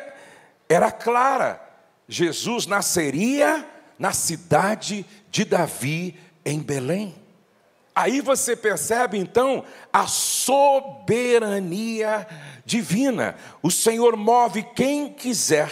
era 0.69 0.91
clara: 0.91 1.59
Jesus 2.07 2.67
nasceria 2.67 3.67
na 3.97 4.13
cidade 4.13 5.03
de 5.31 5.43
Davi, 5.43 6.15
em 6.45 6.59
Belém. 6.59 7.18
Aí 7.95 8.21
você 8.21 8.55
percebe 8.55 9.17
então 9.17 9.63
a 9.91 10.07
soberania 10.07 11.47
divina. 12.65 13.35
O 13.61 13.69
Senhor 13.69 14.15
move 14.15 14.63
quem 14.75 15.11
quiser 15.11 15.69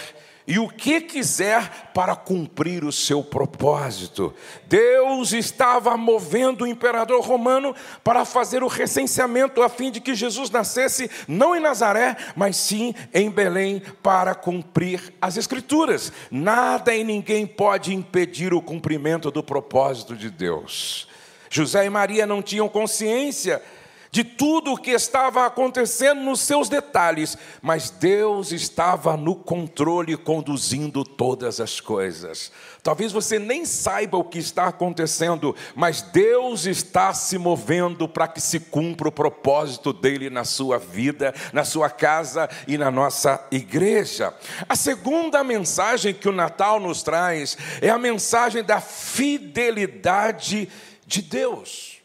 e 0.47 0.57
o 0.57 0.69
que 0.69 1.01
quiser 1.01 1.91
para 1.93 2.15
cumprir 2.15 2.85
o 2.85 2.91
seu 2.91 3.21
propósito. 3.21 4.33
Deus 4.65 5.33
estava 5.33 5.97
movendo 5.97 6.63
o 6.63 6.67
imperador 6.67 7.21
romano 7.21 7.75
para 8.01 8.23
fazer 8.23 8.63
o 8.63 8.67
recenseamento 8.67 9.61
a 9.61 9.67
fim 9.67 9.91
de 9.91 9.99
que 9.99 10.15
Jesus 10.15 10.49
nascesse 10.49 11.11
não 11.27 11.53
em 11.53 11.59
Nazaré, 11.59 12.15
mas 12.33 12.55
sim 12.55 12.95
em 13.13 13.29
Belém 13.29 13.81
para 14.01 14.33
cumprir 14.33 15.13
as 15.21 15.35
escrituras. 15.35 16.13
Nada 16.31 16.95
e 16.95 17.03
ninguém 17.03 17.45
pode 17.45 17.93
impedir 17.93 18.53
o 18.53 18.61
cumprimento 18.61 19.29
do 19.29 19.43
propósito 19.43 20.15
de 20.15 20.29
Deus. 20.29 21.09
José 21.49 21.85
e 21.85 21.89
Maria 21.89 22.25
não 22.25 22.41
tinham 22.41 22.67
consciência 22.69 23.61
de 24.11 24.23
tudo 24.23 24.73
o 24.73 24.77
que 24.77 24.91
estava 24.91 25.45
acontecendo 25.45 26.21
nos 26.21 26.39
seus 26.39 26.69
detalhes, 26.69 27.37
mas 27.61 27.89
Deus 27.89 28.51
estava 28.51 29.17
no 29.17 29.35
controle, 29.35 30.17
conduzindo 30.17 31.03
todas 31.03 31.59
as 31.59 31.79
coisas. 31.79 32.51
Talvez 32.81 33.11
você 33.11 33.37
nem 33.37 33.65
saiba 33.65 34.17
o 34.17 34.23
que 34.23 34.39
está 34.39 34.67
acontecendo, 34.67 35.55
mas 35.75 36.01
Deus 36.01 36.65
está 36.65 37.13
se 37.13 37.37
movendo 37.37 38.07
para 38.07 38.27
que 38.27 38.41
se 38.41 38.59
cumpra 38.59 39.09
o 39.09 39.11
propósito 39.11 39.91
dele 39.91 40.29
na 40.29 40.45
sua 40.45 40.77
vida, 40.79 41.33
na 41.51 41.63
sua 41.63 41.89
casa 41.89 42.49
e 42.67 42.77
na 42.77 42.89
nossa 42.89 43.45
igreja. 43.51 44.33
A 44.67 44.75
segunda 44.75 45.43
mensagem 45.43 46.13
que 46.13 46.29
o 46.29 46.33
Natal 46.33 46.79
nos 46.79 47.03
traz 47.03 47.57
é 47.81 47.89
a 47.89 47.97
mensagem 47.97 48.63
da 48.63 48.79
fidelidade 48.79 50.69
de 51.07 51.21
Deus. 51.21 52.01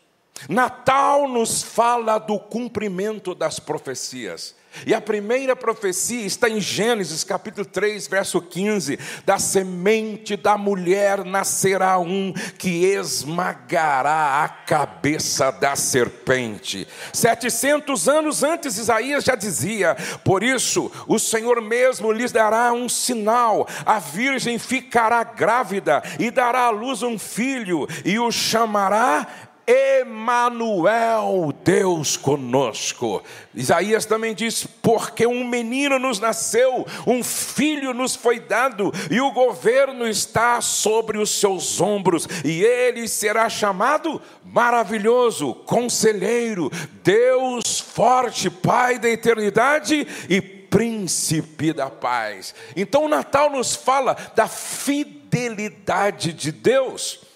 Natal 0.49 1.28
nos 1.28 1.62
fala 1.62 2.18
do 2.18 2.38
cumprimento 2.38 3.35
das 3.35 3.59
profecias. 3.59 4.54
E 4.87 4.95
a 4.95 5.00
primeira 5.00 5.55
profecia 5.55 6.26
está 6.26 6.49
em 6.49 6.61
Gênesis 6.61 7.23
capítulo 7.23 7.64
3, 7.64 8.07
verso 8.07 8.41
15: 8.41 8.99
Da 9.25 9.38
semente 9.38 10.37
da 10.37 10.59
mulher 10.59 11.25
nascerá 11.25 11.99
um 11.99 12.33
que 12.59 12.85
esmagará 12.85 14.43
a 14.45 14.49
cabeça 14.49 15.50
da 15.50 15.76
serpente. 15.76 16.88
700 17.12 18.09
anos 18.09 18.43
antes, 18.43 18.79
Isaías 18.79 19.25
já 19.25 19.35
dizia: 19.35 19.97
Por 20.25 20.43
isso 20.43 20.91
o 21.07 21.19
Senhor 21.19 21.61
mesmo 21.61 22.11
lhes 22.11 22.33
dará 22.33 22.73
um 22.73 22.88
sinal: 22.88 23.69
a 23.87 23.99
virgem 23.99 24.59
ficará 24.59 25.23
grávida 25.23 26.02
e 26.19 26.31
dará 26.31 26.67
à 26.67 26.71
luz 26.71 27.02
um 27.02 27.19
filho, 27.19 27.87
e 28.05 28.19
o 28.19 28.31
chamará 28.33 29.26
Emanuel, 29.73 31.50
Deus 31.64 32.14
conosco. 32.14 33.23
Isaías 33.55 34.05
também 34.05 34.35
diz: 34.35 34.67
porque 34.83 35.26
um 35.26 35.49
menino 35.49 35.99
nos 35.99 36.21
nasceu, 36.21 36.87
um 37.07 37.25
filho 37.25 37.95
nos 37.95 38.14
foi 38.14 38.38
dado, 38.38 38.93
e 39.11 39.19
o 39.19 39.33
governo 39.33 40.07
está 40.07 40.61
sobre 40.61 41.17
os 41.17 41.31
seus 41.31 41.81
ombros, 41.81 42.29
e 42.45 42.62
ele 42.62 43.09
será 43.09 43.49
chamado 43.49 44.21
maravilhoso, 44.45 45.55
conselheiro, 45.55 46.71
Deus 47.02 47.81
forte, 47.81 48.50
Pai 48.50 48.99
da 48.99 49.09
eternidade 49.09 50.07
e 50.29 50.41
príncipe 50.43 51.73
da 51.73 51.88
paz. 51.88 52.55
Então 52.76 53.05
o 53.07 53.09
Natal 53.09 53.50
nos 53.50 53.75
fala 53.75 54.17
da 54.35 54.47
fidelidade 54.47 56.35
de 56.35 56.52
Deus. 56.52 57.32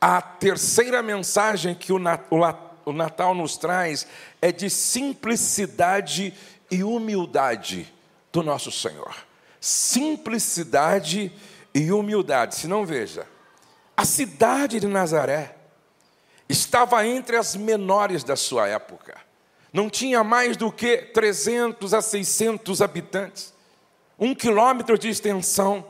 A 0.00 0.22
terceira 0.22 1.02
mensagem 1.02 1.74
que 1.74 1.92
o 1.92 1.98
Natal 2.92 3.34
nos 3.34 3.56
traz 3.56 4.06
é 4.40 4.52
de 4.52 4.70
simplicidade 4.70 6.32
e 6.70 6.84
humildade 6.84 7.92
do 8.32 8.42
nosso 8.42 8.70
Senhor. 8.70 9.14
Simplicidade 9.60 11.32
e 11.74 11.90
humildade. 11.90 12.54
Se 12.54 12.68
não 12.68 12.86
veja, 12.86 13.26
a 13.96 14.04
cidade 14.04 14.78
de 14.78 14.86
Nazaré 14.86 15.56
estava 16.48 17.04
entre 17.04 17.36
as 17.36 17.56
menores 17.56 18.22
da 18.22 18.36
sua 18.36 18.68
época. 18.68 19.16
Não 19.72 19.90
tinha 19.90 20.22
mais 20.22 20.56
do 20.56 20.70
que 20.70 20.98
300 20.98 21.92
a 21.92 22.00
600 22.00 22.80
habitantes, 22.80 23.52
um 24.18 24.34
quilômetro 24.34 24.96
de 24.96 25.08
extensão, 25.08 25.84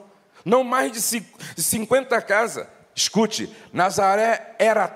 não 0.44 0.64
mais 0.64 0.92
de 0.92 1.00
50 1.62 2.22
casas. 2.22 2.66
Escute, 2.98 3.48
Nazaré 3.72 4.56
era 4.58 4.88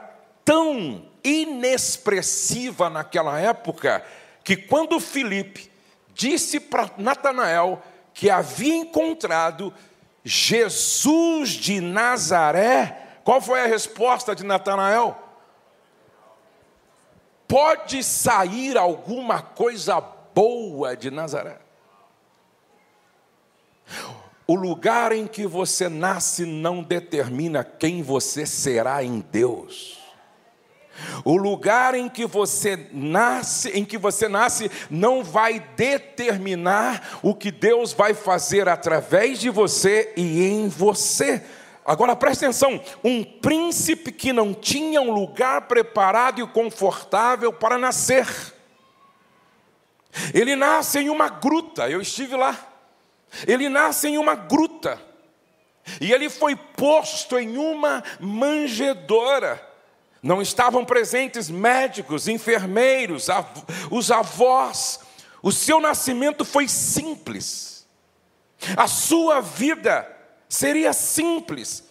tão 0.45 1.09
inexpressiva 1.23 2.91
naquela 2.91 3.41
época 3.41 4.05
que 4.43 4.57
quando 4.57 4.99
Filipe 4.99 5.71
disse 6.13 6.59
para 6.59 6.91
Natanael 6.99 7.81
que 8.13 8.29
havia 8.29 8.75
encontrado 8.75 9.73
Jesus 10.25 11.51
de 11.51 11.81
Nazaré, 11.81 13.21
qual 13.23 13.41
foi 13.41 13.61
a 13.61 13.67
resposta 13.67 14.35
de 14.35 14.45
Natanael? 14.45 15.17
Pode 17.47 18.03
sair 18.03 18.77
alguma 18.77 19.41
coisa 19.41 20.01
boa 20.01 20.97
de 20.97 21.09
Nazaré? 21.09 21.61
O 24.53 24.55
lugar 24.55 25.13
em 25.13 25.27
que 25.27 25.47
você 25.47 25.89
nasce 25.89 26.45
não 26.45 26.83
determina 26.83 27.65
quem 27.65 28.03
você 28.03 28.45
será 28.45 29.03
em 29.03 29.25
Deus. 29.33 29.99
O 31.25 31.39
lugar 31.39 31.95
em 31.95 32.07
que 32.07 32.27
você 32.27 32.91
nasce, 32.93 33.71
em 33.71 33.83
que 33.83 33.97
você 33.97 34.29
nasce, 34.29 34.71
não 34.91 35.25
vai 35.25 35.59
determinar 35.75 37.21
o 37.23 37.35
que 37.35 37.51
Deus 37.51 37.95
vai 37.95 38.13
fazer 38.13 38.69
através 38.69 39.41
de 39.41 39.49
você 39.49 40.13
e 40.19 40.43
em 40.43 40.69
você. 40.69 41.43
Agora 41.83 42.15
preste 42.15 42.45
atenção: 42.45 42.79
um 43.03 43.25
príncipe 43.25 44.13
que 44.13 44.35
não 44.35 44.53
tinha 44.53 45.01
um 45.01 45.13
lugar 45.13 45.63
preparado 45.63 46.43
e 46.43 46.47
confortável 46.47 47.55
para 47.55 47.79
nascer. 47.79 48.29
Ele 50.35 50.55
nasce 50.55 50.99
em 50.99 51.09
uma 51.09 51.31
gruta, 51.31 51.89
eu 51.89 52.03
estive 52.03 52.37
lá. 52.37 52.72
Ele 53.47 53.69
nasce 53.69 54.09
em 54.09 54.19
uma 54.19 54.35
gruta. 54.35 55.01
E 56.01 56.13
ele 56.13 56.31
foi 56.31 56.55
posto 56.55 57.39
em 57.39 57.57
uma 57.57 58.03
manjedoura. 58.21 59.61
Não 60.23 60.41
estavam 60.41 60.85
presentes 60.85 61.51
médicos, 61.51 62.29
enfermeiros, 62.29 63.27
os 63.91 64.11
avós. 64.11 65.01
O 65.43 65.51
seu 65.51 65.81
nascimento 65.81 66.45
foi 66.45 66.69
simples. 66.69 67.85
A 68.77 68.87
sua 68.87 69.41
vida 69.41 70.09
seria 70.49 70.93
simples. 70.93 71.85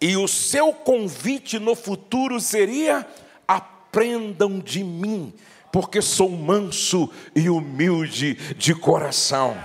E 0.00 0.16
o 0.16 0.28
seu 0.28 0.72
convite 0.72 1.58
no 1.58 1.74
futuro 1.74 2.40
seria: 2.40 3.04
aprendam 3.48 4.60
de 4.60 4.84
mim, 4.84 5.34
porque 5.72 6.00
sou 6.00 6.30
manso 6.30 7.10
e 7.34 7.50
humilde 7.50 8.34
de 8.54 8.74
coração. 8.76 9.56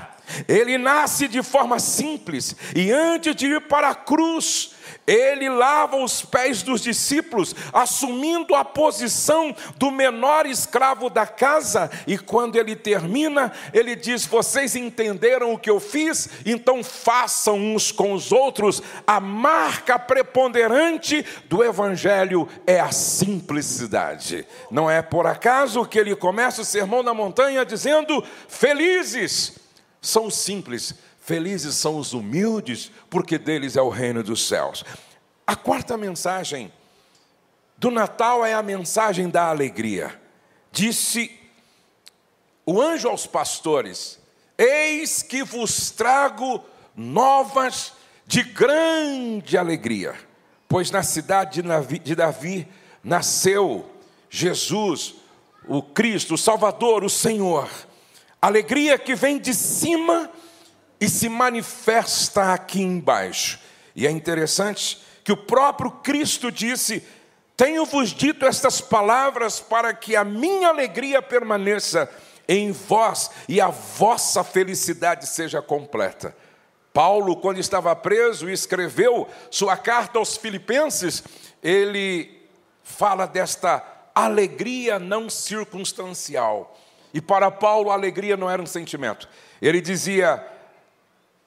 Ele 0.47 0.77
nasce 0.77 1.27
de 1.27 1.43
forma 1.43 1.79
simples 1.79 2.55
e 2.75 2.91
antes 2.91 3.35
de 3.35 3.47
ir 3.47 3.61
para 3.61 3.89
a 3.89 3.95
cruz, 3.95 4.73
ele 5.05 5.49
lava 5.49 5.97
os 5.97 6.23
pés 6.23 6.61
dos 6.61 6.81
discípulos, 6.81 7.53
assumindo 7.73 8.55
a 8.55 8.63
posição 8.63 9.55
do 9.77 9.91
menor 9.91 10.45
escravo 10.45 11.09
da 11.09 11.25
casa, 11.25 11.91
e 12.07 12.17
quando 12.17 12.55
ele 12.55 12.75
termina, 12.75 13.51
ele 13.73 13.95
diz: 13.95 14.25
Vocês 14.25 14.75
entenderam 14.75 15.53
o 15.53 15.59
que 15.59 15.69
eu 15.69 15.79
fiz? 15.79 16.29
Então 16.45 16.83
façam 16.83 17.57
uns 17.57 17.91
com 17.91 18.13
os 18.13 18.31
outros. 18.31 18.81
A 19.05 19.19
marca 19.19 19.99
preponderante 19.99 21.25
do 21.49 21.63
Evangelho 21.63 22.47
é 22.65 22.79
a 22.79 22.91
simplicidade. 22.91 24.47
Não 24.71 24.89
é 24.89 25.01
por 25.01 25.27
acaso 25.27 25.85
que 25.85 25.99
ele 25.99 26.15
começa 26.15 26.61
o 26.61 26.65
sermão 26.65 27.03
na 27.03 27.13
montanha 27.13 27.65
dizendo: 27.65 28.23
Felizes 28.47 29.62
são 30.03 30.29
simples, 30.29 30.93
felizes 31.21 31.75
são 31.75 31.97
os 31.97 32.11
humildes, 32.11 32.91
porque 33.09 33.37
deles 33.37 33.77
é 33.77 33.81
o 33.81 33.87
reino 33.87 34.21
dos 34.21 34.45
céus. 34.45 34.83
A 35.47 35.55
quarta 35.55 35.97
mensagem 35.97 36.71
do 37.77 37.89
Natal 37.89 38.45
é 38.45 38.53
a 38.53 38.61
mensagem 38.61 39.29
da 39.29 39.47
alegria. 39.47 40.21
Disse 40.73 41.31
o 42.65 42.81
anjo 42.81 43.07
aos 43.07 43.25
pastores: 43.25 44.19
Eis 44.57 45.23
que 45.23 45.41
vos 45.41 45.89
trago 45.89 46.61
novas 46.93 47.93
de 48.27 48.43
grande 48.43 49.57
alegria, 49.57 50.15
pois 50.67 50.91
na 50.91 51.01
cidade 51.01 51.61
de 52.03 52.13
Davi 52.13 52.67
nasceu 53.01 53.89
Jesus, 54.29 55.15
o 55.65 55.81
Cristo, 55.81 56.33
o 56.33 56.37
Salvador, 56.37 57.05
o 57.05 57.09
Senhor 57.09 57.69
Alegria 58.43 58.99
que 58.99 59.15
vem 59.15 59.39
de 59.39 59.53
cima 59.53 60.29
e 60.99 61.07
se 61.07 61.29
manifesta 61.29 62.53
aqui 62.53 62.81
embaixo. 62.81 63.57
E 63.95 64.05
é 64.05 64.11
interessante 64.11 65.01
que 65.23 65.31
o 65.31 65.37
próprio 65.37 65.89
Cristo 65.89 66.51
disse: 66.51 67.07
Tenho-vos 67.55 68.09
dito 68.09 68.45
estas 68.45 68.81
palavras 68.81 69.61
para 69.61 69.93
que 69.93 70.13
a 70.13 70.25
minha 70.25 70.67
alegria 70.67 71.21
permaneça 71.21 72.09
em 72.45 72.73
vós 72.73 73.31
e 73.47 73.61
a 73.61 73.69
vossa 73.69 74.43
felicidade 74.43 75.25
seja 75.25 75.61
completa. 75.61 76.35
Paulo, 76.91 77.37
quando 77.37 77.59
estava 77.59 77.95
preso 77.95 78.49
e 78.49 78.53
escreveu 78.53 79.25
sua 79.49 79.77
carta 79.77 80.19
aos 80.19 80.35
Filipenses, 80.35 81.23
ele 81.63 82.45
fala 82.83 83.25
desta 83.25 83.81
alegria 84.13 84.99
não 84.99 85.29
circunstancial. 85.29 86.77
E 87.13 87.21
para 87.21 87.51
Paulo, 87.51 87.91
a 87.91 87.93
alegria 87.93 88.35
não 88.35 88.49
era 88.49 88.61
um 88.61 88.65
sentimento. 88.65 89.29
Ele 89.61 89.79
dizia: 89.79 90.45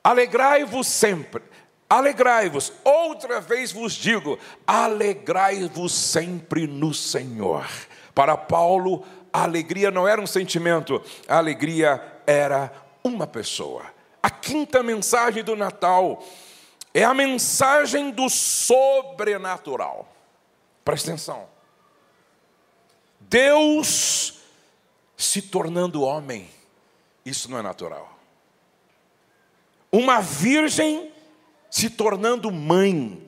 Alegrai-vos 0.02 0.87
sempre, 0.87 1.42
alegrai-vos. 1.90 2.72
Outra 2.85 3.40
vez 3.40 3.72
vos 3.72 3.92
digo: 3.92 4.38
alegrai-vos 4.64 5.92
sempre 5.92 6.66
no 6.66 6.94
Senhor. 6.94 7.68
Para 8.14 8.37
Paulo, 8.37 9.05
a 9.33 9.42
alegria 9.42 9.90
não 9.90 10.07
era 10.07 10.20
um 10.20 10.26
sentimento, 10.26 11.02
a 11.26 11.38
alegria 11.38 12.00
era 12.26 12.72
uma 13.02 13.26
pessoa. 13.26 13.85
A 14.22 14.31
quinta 14.31 14.83
mensagem 14.83 15.42
do 15.42 15.57
Natal 15.57 16.22
é 16.94 17.05
a 17.05 17.12
mensagem 17.12 18.11
do 18.11 18.29
sobrenatural. 18.31 20.09
Presta 20.85 21.11
atenção. 21.11 21.48
Deus 23.20 24.40
se 25.16 25.40
tornando 25.42 26.02
homem, 26.02 26.48
isso 27.24 27.50
não 27.50 27.59
é 27.59 27.62
natural. 27.62 28.18
Uma 29.90 30.20
virgem 30.20 31.11
se 31.70 31.90
tornando 31.90 32.50
mãe, 32.50 33.22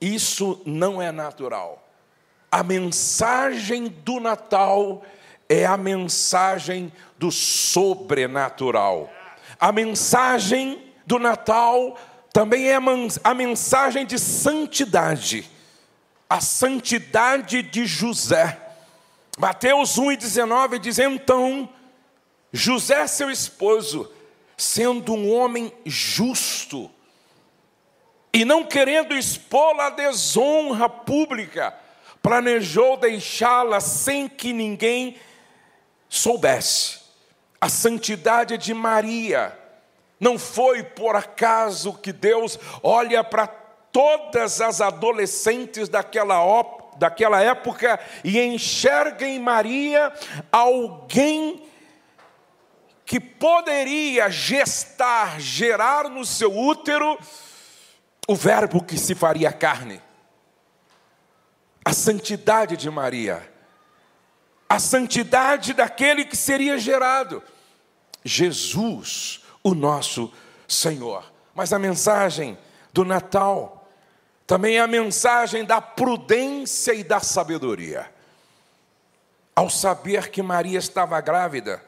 isso 0.00 0.60
não 0.64 1.00
é 1.00 1.12
natural. 1.12 1.86
A 2.50 2.62
mensagem 2.62 3.88
do 3.88 4.20
Natal 4.20 5.02
é 5.48 5.66
a 5.66 5.76
mensagem 5.76 6.92
do 7.18 7.30
sobrenatural. 7.30 9.10
A 9.58 9.72
mensagem 9.72 10.92
do 11.06 11.18
Natal 11.18 11.98
também 12.32 12.68
é 12.68 12.78
a 13.22 13.34
mensagem 13.34 14.04
de 14.04 14.18
santidade, 14.18 15.48
a 16.28 16.40
santidade 16.40 17.62
de 17.62 17.86
José. 17.86 18.60
Mateus 19.38 19.98
1,19 19.98 20.78
diz: 20.78 20.98
Então, 20.98 21.68
José, 22.52 23.06
seu 23.06 23.30
esposo, 23.30 24.10
sendo 24.56 25.12
um 25.12 25.34
homem 25.34 25.72
justo, 25.84 26.90
e 28.32 28.44
não 28.44 28.64
querendo 28.64 29.16
expô-la 29.16 29.86
à 29.86 29.90
desonra 29.90 30.88
pública, 30.88 31.74
planejou 32.22 32.96
deixá-la 32.96 33.80
sem 33.80 34.28
que 34.28 34.52
ninguém 34.52 35.16
soubesse. 36.08 37.00
A 37.60 37.68
santidade 37.68 38.56
de 38.58 38.72
Maria 38.74 39.58
não 40.20 40.38
foi 40.38 40.82
por 40.82 41.16
acaso 41.16 41.92
que 41.94 42.12
Deus 42.12 42.58
olha 42.82 43.22
para 43.24 43.46
todas 43.46 44.60
as 44.60 44.80
adolescentes 44.80 45.88
daquela 45.88 46.42
daquela 46.96 47.40
época 47.40 47.98
e 48.22 48.40
enxerga 48.40 49.26
em 49.26 49.38
Maria 49.38 50.12
alguém 50.50 51.64
que 53.04 53.20
poderia 53.20 54.30
gestar, 54.30 55.38
gerar 55.40 56.08
no 56.08 56.24
seu 56.24 56.56
útero 56.56 57.18
o 58.26 58.34
Verbo 58.34 58.82
que 58.82 58.98
se 58.98 59.14
faria 59.14 59.52
carne. 59.52 60.00
A 61.84 61.92
santidade 61.92 62.76
de 62.76 62.88
Maria, 62.88 63.46
a 64.68 64.78
santidade 64.78 65.74
daquele 65.74 66.24
que 66.24 66.36
seria 66.36 66.78
gerado, 66.78 67.42
Jesus, 68.24 69.42
o 69.62 69.74
nosso 69.74 70.32
Senhor. 70.66 71.30
Mas 71.54 71.72
a 71.72 71.78
mensagem 71.78 72.58
do 72.92 73.04
Natal 73.04 73.83
também 74.46 74.78
a 74.78 74.86
mensagem 74.86 75.64
da 75.64 75.80
prudência 75.80 76.92
e 76.92 77.02
da 77.02 77.20
sabedoria. 77.20 78.12
Ao 79.56 79.70
saber 79.70 80.30
que 80.30 80.42
Maria 80.42 80.78
estava 80.78 81.20
grávida, 81.20 81.82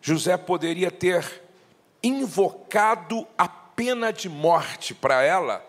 José 0.00 0.36
poderia 0.36 0.90
ter 0.90 1.42
invocado 2.02 3.26
a 3.38 3.48
pena 3.48 4.12
de 4.12 4.28
morte 4.28 4.94
para 4.94 5.22
ela. 5.22 5.64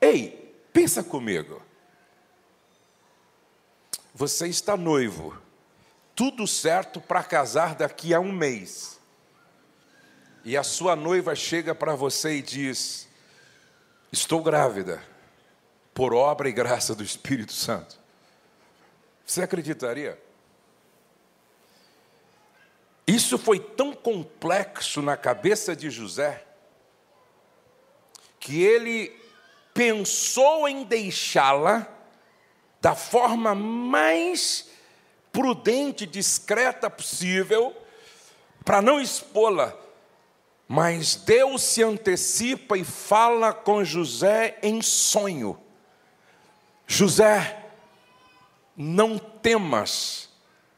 Ei, 0.00 0.54
pensa 0.72 1.02
comigo. 1.02 1.62
Você 4.14 4.48
está 4.48 4.76
noivo, 4.76 5.36
tudo 6.14 6.46
certo 6.46 7.00
para 7.00 7.22
casar 7.22 7.74
daqui 7.74 8.12
a 8.12 8.18
um 8.18 8.32
mês. 8.32 8.98
E 10.44 10.56
a 10.56 10.62
sua 10.62 10.96
noiva 10.96 11.34
chega 11.34 11.74
para 11.74 11.94
você 11.94 12.38
e 12.38 12.42
diz: 12.42 13.08
Estou 14.10 14.42
grávida, 14.42 15.00
por 15.98 16.14
obra 16.14 16.48
e 16.48 16.52
graça 16.52 16.94
do 16.94 17.02
Espírito 17.02 17.52
Santo. 17.52 17.98
Você 19.26 19.42
acreditaria? 19.42 20.16
Isso 23.04 23.36
foi 23.36 23.58
tão 23.58 23.92
complexo 23.92 25.02
na 25.02 25.16
cabeça 25.16 25.74
de 25.74 25.90
José, 25.90 26.44
que 28.38 28.62
ele 28.62 29.12
pensou 29.74 30.68
em 30.68 30.84
deixá-la 30.84 31.84
da 32.80 32.94
forma 32.94 33.52
mais 33.52 34.70
prudente 35.32 36.06
discreta 36.06 36.88
possível, 36.88 37.76
para 38.64 38.80
não 38.80 39.00
expô-la. 39.00 39.76
Mas 40.68 41.16
Deus 41.16 41.60
se 41.60 41.82
antecipa 41.82 42.78
e 42.78 42.84
fala 42.84 43.52
com 43.52 43.82
José 43.82 44.60
em 44.62 44.80
sonho: 44.80 45.60
José, 46.90 47.66
não 48.74 49.18
temas 49.18 50.30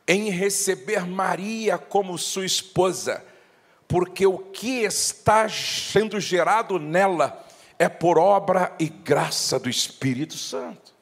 em 0.08 0.28
receber 0.28 1.06
Maria 1.06 1.78
como 1.78 2.18
sua 2.18 2.44
esposa, 2.44 3.24
porque 3.86 4.26
o 4.26 4.38
que 4.38 4.80
está 4.80 5.48
sendo 5.48 6.18
gerado 6.18 6.80
nela 6.80 7.46
é 7.78 7.88
por 7.88 8.18
obra 8.18 8.74
e 8.78 8.88
graça 8.88 9.56
do 9.56 9.70
Espírito 9.70 10.36
Santo. 10.36 10.92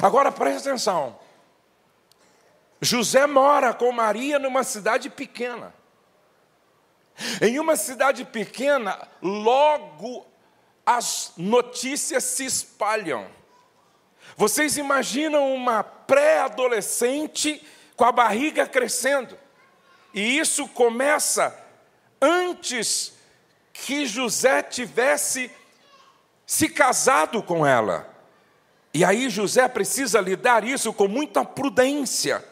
Agora 0.00 0.30
preste 0.30 0.68
atenção. 0.68 1.18
José 2.80 3.26
mora 3.26 3.74
com 3.74 3.90
Maria 3.90 4.38
numa 4.38 4.62
cidade 4.62 5.10
pequena. 5.10 5.74
Em 7.40 7.58
uma 7.58 7.74
cidade 7.74 8.24
pequena, 8.24 9.08
logo 9.20 10.24
as 10.86 11.32
notícias 11.36 12.22
se 12.22 12.44
espalham. 12.44 13.41
Vocês 14.36 14.76
imaginam 14.76 15.54
uma 15.54 15.82
pré-adolescente 15.82 17.62
com 17.96 18.04
a 18.04 18.12
barriga 18.12 18.66
crescendo. 18.66 19.38
E 20.14 20.38
isso 20.38 20.68
começa 20.68 21.58
antes 22.20 23.12
que 23.72 24.06
José 24.06 24.62
tivesse 24.62 25.50
se 26.46 26.68
casado 26.68 27.42
com 27.42 27.66
ela. 27.66 28.08
E 28.94 29.04
aí 29.04 29.30
José 29.30 29.66
precisa 29.68 30.20
lidar 30.20 30.64
isso 30.64 30.92
com 30.92 31.08
muita 31.08 31.44
prudência. 31.44 32.44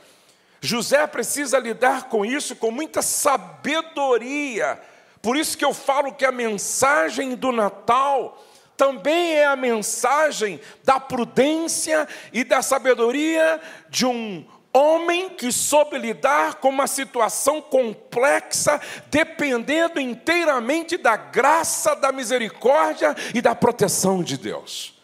José 0.60 1.06
precisa 1.06 1.58
lidar 1.58 2.08
com 2.08 2.24
isso 2.24 2.56
com 2.56 2.70
muita 2.70 3.02
sabedoria. 3.02 4.80
Por 5.20 5.36
isso 5.36 5.56
que 5.56 5.64
eu 5.64 5.74
falo 5.74 6.14
que 6.14 6.24
a 6.24 6.32
mensagem 6.32 7.34
do 7.34 7.52
Natal 7.52 8.42
também 8.80 9.34
é 9.34 9.44
a 9.44 9.56
mensagem 9.56 10.58
da 10.82 10.98
prudência 10.98 12.08
e 12.32 12.42
da 12.42 12.62
sabedoria 12.62 13.60
de 13.90 14.06
um 14.06 14.42
Homem 14.72 15.30
que 15.30 15.50
soube 15.50 15.98
lidar 15.98 16.54
com 16.54 16.68
uma 16.68 16.86
situação 16.86 17.60
complexa, 17.60 18.80
dependendo 19.10 19.98
inteiramente 20.00 20.96
da 20.96 21.16
graça, 21.16 21.96
da 21.96 22.12
misericórdia 22.12 23.16
e 23.34 23.42
da 23.42 23.52
proteção 23.52 24.22
de 24.22 24.38
Deus. 24.38 24.96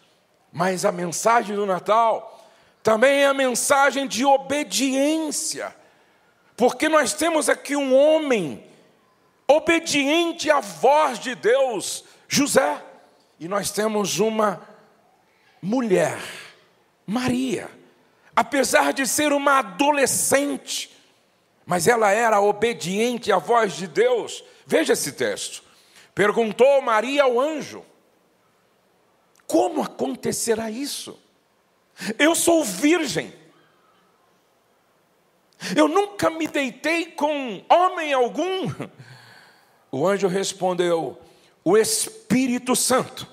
Mas 0.53 0.85
a 0.85 0.91
mensagem 0.91 1.53
do 1.53 1.65
Natal 1.65 2.49
também 2.81 3.23
é 3.23 3.25
a 3.27 3.33
mensagem 3.33 4.07
de 4.07 4.23
obediência, 4.23 5.75
porque 6.55 6.87
nós 6.87 7.11
temos 7.11 7.49
aqui 7.49 7.75
um 7.75 7.93
homem 7.93 8.63
obediente 9.45 10.49
à 10.49 10.61
voz 10.61 11.19
de 11.19 11.35
Deus, 11.35 12.05
José, 12.29 12.81
e 13.39 13.47
nós 13.47 13.71
temos 13.71 14.19
uma 14.19 14.61
mulher, 15.61 16.19
Maria 17.05 17.77
apesar 18.37 18.93
de 18.93 19.07
ser 19.07 19.33
uma 19.33 19.57
adolescente, 19.57 20.95
mas 21.65 21.87
ela 21.87 22.11
era 22.11 22.39
obediente 22.39 23.31
à 23.31 23.39
voz 23.39 23.73
de 23.73 23.87
Deus. 23.87 24.43
Veja 24.63 24.93
esse 24.93 25.11
texto. 25.13 25.63
Perguntou 26.13 26.79
Maria 26.79 27.23
ao 27.23 27.39
anjo: 27.39 27.83
Como 29.47 29.81
acontecerá 29.81 30.69
isso? 30.69 31.19
Eu 32.19 32.35
sou 32.35 32.63
virgem. 32.63 33.33
Eu 35.75 35.87
nunca 35.87 36.29
me 36.29 36.47
deitei 36.47 37.07
com 37.07 37.65
homem 37.67 38.13
algum. 38.13 38.71
O 39.89 40.05
anjo 40.05 40.27
respondeu: 40.27 41.19
o 41.69 41.77
Espírito 41.77 42.77
Santo 42.77 43.27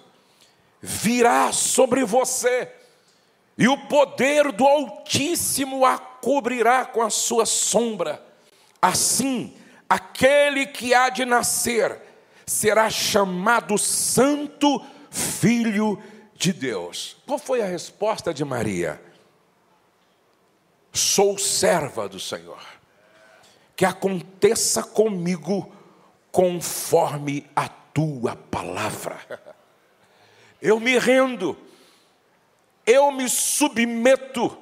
virá 0.81 1.53
sobre 1.53 2.05
você, 2.05 2.68
e 3.57 3.68
o 3.68 3.79
poder 3.87 4.51
do 4.51 4.66
Altíssimo 4.66 5.87
a 5.87 5.97
cobrirá 5.97 6.85
com 6.85 7.01
a 7.01 7.11
sua 7.11 7.47
sombra. 7.47 8.20
Assim, 8.83 9.57
aquele 9.88 10.66
que 10.66 10.92
há 10.92 11.11
de 11.11 11.25
nascer 11.25 11.97
será 12.44 12.90
chamado 12.90 13.79
Santo 13.79 14.85
Filho 15.12 16.03
de 16.35 16.53
Deus. 16.53 17.16
Qual 17.25 17.38
foi 17.38 17.62
a 17.62 17.66
resposta 17.66 18.35
de 18.35 18.44
Maria? 18.44 19.01
Sou 20.92 21.38
serva 21.38 22.09
do 22.09 22.18
Senhor, 22.18 22.61
que 23.77 23.85
aconteça 23.85 24.83
comigo 24.83 25.73
conforme 26.33 27.49
a 27.55 27.84
tua 27.94 28.37
palavra. 28.50 29.16
Eu 30.61 30.80
me 30.80 30.98
rendo, 30.98 31.57
eu 32.85 33.12
me 33.12 33.28
submeto, 33.28 34.59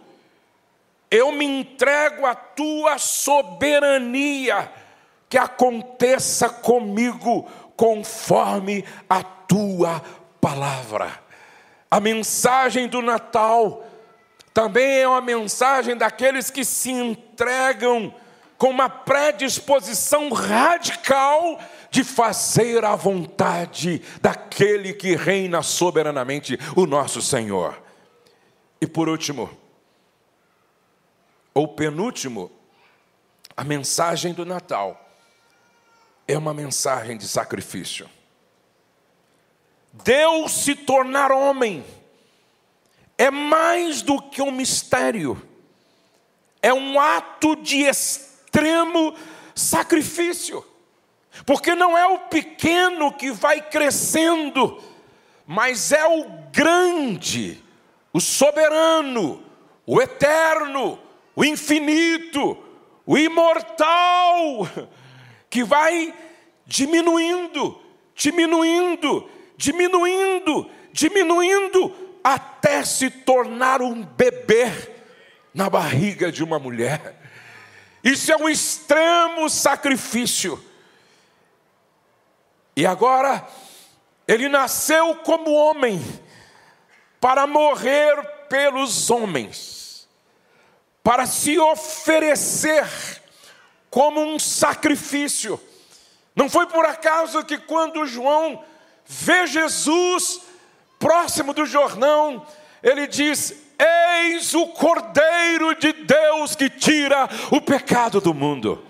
eu 1.11 1.33
me 1.33 1.45
entrego 1.45 2.27
à 2.27 2.35
tua 2.35 2.99
soberania, 2.99 4.71
que 5.29 5.39
aconteça 5.39 6.49
comigo 6.49 7.51
conforme 7.75 8.85
a 9.09 9.23
tua 9.23 10.03
palavra. 10.41 11.21
A 11.91 11.99
mensagem 12.01 12.87
do 12.87 13.01
Natal 13.01 13.87
também 14.53 15.01
é 15.01 15.09
uma 15.09 15.21
mensagem 15.21 15.97
daqueles 15.97 16.51
que 16.51 16.65
se 16.65 16.91
entregam 16.91 18.15
com 18.59 18.69
uma 18.69 18.89
predisposição 18.89 20.31
radical 20.31 21.59
de 21.93 22.03
fazer 22.03 22.87
a 22.87 22.97
vontade 22.97 24.01
daquele 24.23 24.95
que 24.95 25.15
reina 25.15 25.63
soberanamente, 25.63 26.59
o 26.75 26.87
nosso 26.87 27.21
Senhor. 27.21 27.79
E 28.81 28.87
por 28.87 29.11
último, 29.11 29.51
ou 31.53 31.69
penúltimo, 31.69 32.51
a 33.55 33.63
mensagem 33.63 34.33
do 34.33 34.47
Natal 34.47 34.99
é 36.27 36.37
uma 36.39 36.55
mensagem 36.55 37.19
de 37.19 37.29
sacrifício. 37.29 38.09
Deus 39.93 40.51
se 40.51 40.75
tornar 40.75 41.31
homem 41.31 41.85
é 43.19 43.31
mais 43.31 44.01
do 44.01 44.19
que 44.31 44.41
um 44.41 44.51
mistério, 44.51 45.47
é 46.63 46.73
um 46.73 46.99
ato 46.99 47.55
de 47.55 47.83
extremo 47.83 49.15
sacrifício. 49.55 50.72
Porque 51.45 51.75
não 51.75 51.97
é 51.97 52.07
o 52.07 52.19
pequeno 52.19 53.13
que 53.13 53.31
vai 53.31 53.61
crescendo, 53.61 54.81
mas 55.47 55.93
é 55.93 56.07
o 56.07 56.25
grande, 56.53 57.63
o 58.13 58.21
soberano, 58.21 59.43
o 59.87 60.01
eterno, 60.01 60.99
o 61.35 61.45
infinito, 61.45 62.57
o 63.05 63.19
imortal, 63.19 64.69
que 65.51 65.65
vai 65.65 66.15
diminuindo, 66.67 67.81
diminuindo, 68.15 69.29
diminuindo, 69.57 70.71
diminuindo, 70.93 71.95
até 72.23 72.85
se 72.85 73.11
tornar 73.11 73.83
um 73.83 74.03
bebê 74.05 74.71
na 75.53 75.69
barriga 75.69 76.31
de 76.31 76.45
uma 76.45 76.59
mulher. 76.59 77.21
Isso 78.03 78.33
é 78.33 78.37
um 78.37 78.49
extremo 78.49 79.49
sacrifício. 79.49 80.63
E 82.75 82.87
agora, 82.87 83.47
ele 84.27 84.49
nasceu 84.49 85.17
como 85.17 85.53
homem, 85.53 86.01
para 87.21 87.47
morrer 87.47 88.21
pelos 88.49 89.11
homens, 89.11 90.09
para 91.03 91.27
se 91.27 91.59
oferecer 91.59 92.85
como 93.91 94.21
um 94.21 94.39
sacrifício. 94.39 95.61
Não 96.35 96.49
foi 96.49 96.67
por 96.67 96.85
acaso 96.85 97.45
que 97.45 97.59
quando 97.59 98.07
João 98.07 98.65
vê 99.07 99.47
Jesus 99.47 100.41
próximo 100.99 101.53
do 101.53 101.67
Jordão, 101.67 102.47
ele 102.83 103.07
diz: 103.07 103.55
Eis 103.79 104.55
o 104.55 104.69
Cordeiro 104.69 105.75
de 105.75 105.93
Deus 105.93 106.57
que 106.57 106.71
tira 106.71 107.29
o 107.51 107.61
pecado 107.61 108.21
do 108.21 108.33
mundo. 108.33 108.85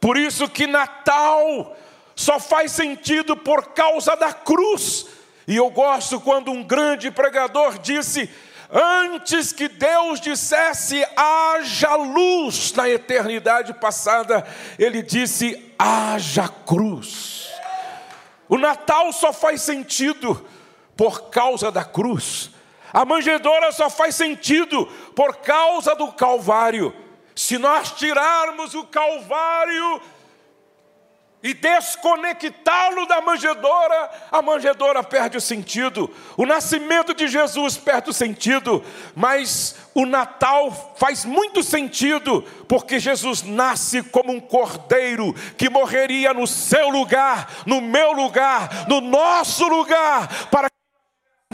Por 0.00 0.16
isso 0.16 0.48
que 0.48 0.66
Natal 0.66 1.76
só 2.14 2.38
faz 2.38 2.72
sentido 2.72 3.36
por 3.36 3.68
causa 3.68 4.14
da 4.16 4.32
cruz. 4.32 5.06
E 5.46 5.56
eu 5.56 5.70
gosto 5.70 6.20
quando 6.20 6.50
um 6.50 6.62
grande 6.62 7.10
pregador 7.10 7.78
disse: 7.78 8.30
antes 8.70 9.52
que 9.52 9.68
Deus 9.68 10.20
dissesse 10.20 11.04
haja 11.16 11.94
luz 11.94 12.72
na 12.72 12.88
eternidade 12.88 13.74
passada, 13.74 14.46
ele 14.78 15.02
disse 15.02 15.74
haja 15.78 16.48
cruz. 16.48 17.48
O 18.48 18.58
Natal 18.58 19.12
só 19.12 19.32
faz 19.32 19.62
sentido 19.62 20.46
por 20.96 21.30
causa 21.30 21.70
da 21.70 21.84
cruz. 21.84 22.50
A 22.92 23.04
manjedoura 23.04 23.72
só 23.72 23.88
faz 23.88 24.14
sentido 24.14 24.86
por 25.16 25.36
causa 25.36 25.94
do 25.94 26.12
Calvário. 26.12 26.94
Se 27.34 27.56
nós 27.56 27.92
tirarmos 27.92 28.74
o 28.74 28.84
Calvário 28.84 30.02
e 31.42 31.52
desconectá-lo 31.52 33.04
da 33.06 33.20
manjedoura, 33.20 34.10
a 34.30 34.40
manjedoura 34.40 35.02
perde 35.02 35.36
o 35.36 35.40
sentido. 35.40 36.08
O 36.36 36.46
nascimento 36.46 37.12
de 37.12 37.26
Jesus 37.26 37.76
perde 37.76 38.10
o 38.10 38.12
sentido, 38.12 38.84
mas 39.14 39.74
o 39.92 40.06
Natal 40.06 40.94
faz 40.96 41.24
muito 41.24 41.62
sentido, 41.62 42.42
porque 42.68 43.00
Jesus 43.00 43.42
nasce 43.42 44.02
como 44.04 44.32
um 44.32 44.40
cordeiro 44.40 45.34
que 45.56 45.68
morreria 45.68 46.32
no 46.32 46.46
seu 46.46 46.88
lugar, 46.88 47.50
no 47.66 47.80
meu 47.80 48.12
lugar, 48.12 48.86
no 48.88 49.00
nosso 49.00 49.66
lugar, 49.66 50.48
para 50.48 50.68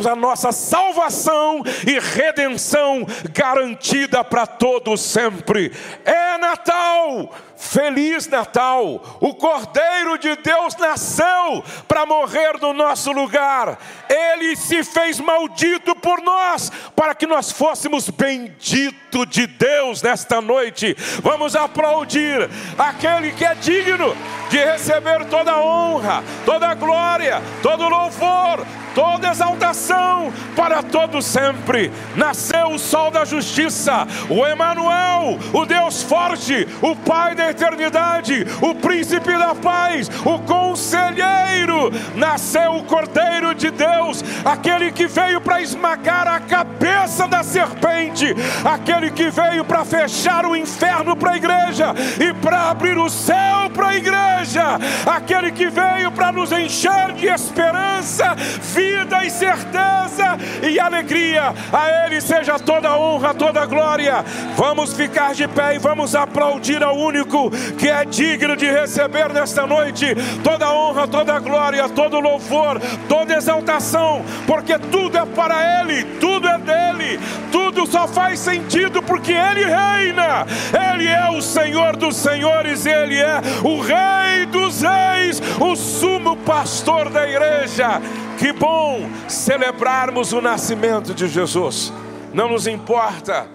a 0.06 0.14
nossa 0.14 0.52
salvação 0.52 1.62
e 1.86 1.98
redenção 1.98 3.04
garantida 3.32 4.22
para 4.22 4.46
todos 4.46 5.00
sempre. 5.00 5.72
É 6.04 6.38
Natal! 6.38 7.34
Feliz 7.58 8.28
Natal! 8.28 9.18
O 9.20 9.34
Cordeiro 9.34 10.16
de 10.16 10.36
Deus 10.36 10.76
nasceu 10.76 11.64
para 11.88 12.06
morrer 12.06 12.58
no 12.60 12.72
nosso 12.72 13.10
lugar. 13.10 13.78
Ele 14.08 14.54
se 14.54 14.84
fez 14.84 15.18
maldito 15.18 15.94
por 15.96 16.22
nós, 16.22 16.70
para 16.94 17.16
que 17.16 17.26
nós 17.26 17.50
fôssemos 17.50 18.08
bendito 18.08 19.26
de 19.26 19.46
Deus 19.46 20.02
nesta 20.02 20.40
noite. 20.40 20.96
Vamos 21.22 21.56
aplaudir 21.56 22.48
aquele 22.78 23.32
que 23.32 23.44
é 23.44 23.54
digno 23.56 24.16
de 24.48 24.58
receber 24.64 25.24
toda 25.26 25.52
a 25.52 25.60
honra, 25.60 26.22
toda 26.44 26.68
a 26.68 26.74
glória, 26.74 27.42
todo 27.60 27.88
louvor, 27.88 28.64
toda 28.94 29.28
exaltação 29.28 30.32
para 30.56 30.82
todo 30.82 31.20
sempre. 31.20 31.92
Nasceu 32.16 32.68
o 32.68 32.78
sol 32.78 33.10
da 33.10 33.24
justiça, 33.24 34.06
o 34.28 34.46
Emanuel, 34.46 35.38
o 35.52 35.64
Deus 35.64 36.02
forte, 36.02 36.66
o 36.82 36.96
Pai 36.96 37.34
da 37.48 37.50
eternidade, 37.50 38.46
o 38.60 38.74
príncipe 38.74 39.32
da 39.38 39.54
paz, 39.54 40.10
o 40.24 40.38
conselheiro. 40.40 41.90
Nasceu 42.14 42.76
o 42.76 42.84
Cordeiro 42.84 43.54
de 43.54 43.70
Deus, 43.70 44.22
aquele 44.44 44.92
que 44.92 45.06
veio 45.06 45.40
para 45.40 45.62
esmagar 45.62 46.26
a 46.26 46.40
cabeça 46.40 47.26
da 47.26 47.42
serpente, 47.42 48.34
aquele 48.64 49.10
que 49.10 49.30
veio 49.30 49.64
para 49.64 49.84
fechar 49.84 50.44
o 50.44 50.56
inferno 50.56 51.16
para 51.16 51.32
a 51.32 51.36
igreja 51.36 51.94
e 52.20 52.34
para 52.34 52.70
abrir 52.70 52.98
o 52.98 53.08
céu 53.08 53.70
para 53.72 53.88
a 53.88 53.96
igreja, 53.96 54.78
aquele 55.06 55.52
que 55.52 55.68
veio 55.68 56.10
para 56.10 56.32
nos 56.32 56.52
encher 56.52 57.12
de 57.12 57.26
esperança, 57.26 58.34
vida 58.34 59.24
e 59.24 59.30
certeza 59.30 60.36
e 60.62 60.78
alegria. 60.78 61.54
A 61.72 62.06
Ele 62.06 62.20
seja 62.20 62.58
toda 62.58 62.96
honra, 62.96 63.34
toda 63.34 63.64
glória. 63.66 64.24
Vamos 64.56 64.92
ficar 64.94 65.34
de 65.34 65.46
pé 65.46 65.76
e 65.76 65.78
vamos 65.78 66.14
aplaudir 66.14 66.82
ao 66.82 66.96
único 66.96 67.37
que 67.78 67.88
é 67.88 68.04
digno 68.04 68.56
de 68.56 68.66
receber 68.66 69.32
nesta 69.32 69.66
noite 69.66 70.06
toda 70.42 70.72
honra, 70.72 71.06
toda 71.06 71.38
glória, 71.38 71.88
todo 71.88 72.20
louvor, 72.20 72.80
toda 73.08 73.36
exaltação, 73.36 74.24
porque 74.46 74.78
tudo 74.78 75.18
é 75.18 75.26
para 75.26 75.80
Ele, 75.80 76.04
tudo 76.20 76.48
é 76.48 76.58
dele, 76.58 77.20
tudo 77.52 77.86
só 77.86 78.08
faz 78.08 78.40
sentido 78.40 79.02
porque 79.02 79.32
Ele 79.32 79.64
reina, 79.64 80.46
Ele 80.92 81.06
é 81.06 81.30
o 81.30 81.40
Senhor 81.40 81.96
dos 81.96 82.16
Senhores, 82.16 82.86
Ele 82.86 83.16
é 83.16 83.40
o 83.62 83.80
Rei 83.80 84.46
dos 84.46 84.82
Reis, 84.82 85.40
o 85.60 85.76
sumo 85.76 86.36
pastor 86.36 87.10
da 87.10 87.28
igreja. 87.28 88.00
Que 88.38 88.52
bom 88.52 89.08
celebrarmos 89.26 90.32
o 90.32 90.40
nascimento 90.40 91.12
de 91.12 91.26
Jesus. 91.26 91.92
Não 92.32 92.48
nos 92.48 92.66
importa 92.66 93.48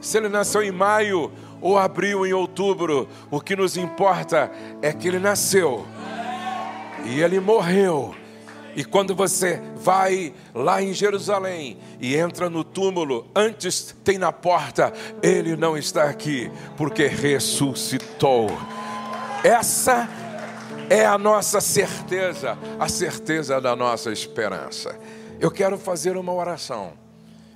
se 0.00 0.18
ele 0.18 0.28
nasceu 0.28 0.62
em 0.62 0.70
maio 0.70 1.32
ou 1.66 1.76
abril 1.76 2.24
em 2.24 2.32
outubro, 2.32 3.08
o 3.28 3.40
que 3.40 3.56
nos 3.56 3.76
importa 3.76 4.52
é 4.80 4.92
que 4.92 5.08
ele 5.08 5.18
nasceu 5.18 5.84
E 7.04 7.20
ele 7.20 7.40
morreu. 7.40 8.14
E 8.76 8.84
quando 8.84 9.16
você 9.16 9.60
vai 9.74 10.32
lá 10.54 10.80
em 10.80 10.92
Jerusalém 10.92 11.76
e 12.00 12.14
entra 12.14 12.48
no 12.48 12.62
túmulo, 12.62 13.26
antes 13.34 13.96
tem 14.04 14.16
na 14.16 14.30
porta, 14.30 14.92
ele 15.20 15.56
não 15.56 15.76
está 15.76 16.04
aqui, 16.04 16.52
porque 16.76 17.06
ressuscitou. 17.06 18.46
Essa 19.42 20.08
é 20.88 21.04
a 21.04 21.18
nossa 21.18 21.60
certeza, 21.60 22.56
a 22.78 22.88
certeza 22.88 23.60
da 23.60 23.74
nossa 23.74 24.12
esperança. 24.12 24.96
Eu 25.40 25.50
quero 25.50 25.76
fazer 25.76 26.16
uma 26.16 26.32
oração 26.32 26.92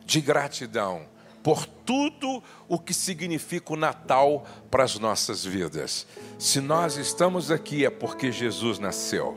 de 0.05 0.21
gratidão 0.21 1.03
por 1.43 1.67
tudo 1.67 2.43
o 2.69 2.79
que 2.79 2.93
significa 2.93 3.73
o 3.73 3.77
Natal 3.77 4.45
para 4.71 4.85
as 4.85 4.99
nossas 4.99 5.45
vidas. 5.45 6.07
Se 6.39 6.61
nós 6.61 6.97
estamos 6.97 7.51
aqui 7.51 7.85
é 7.85 7.91
porque 7.91 8.31
Jesus 8.31 8.79
nasceu. 8.79 9.37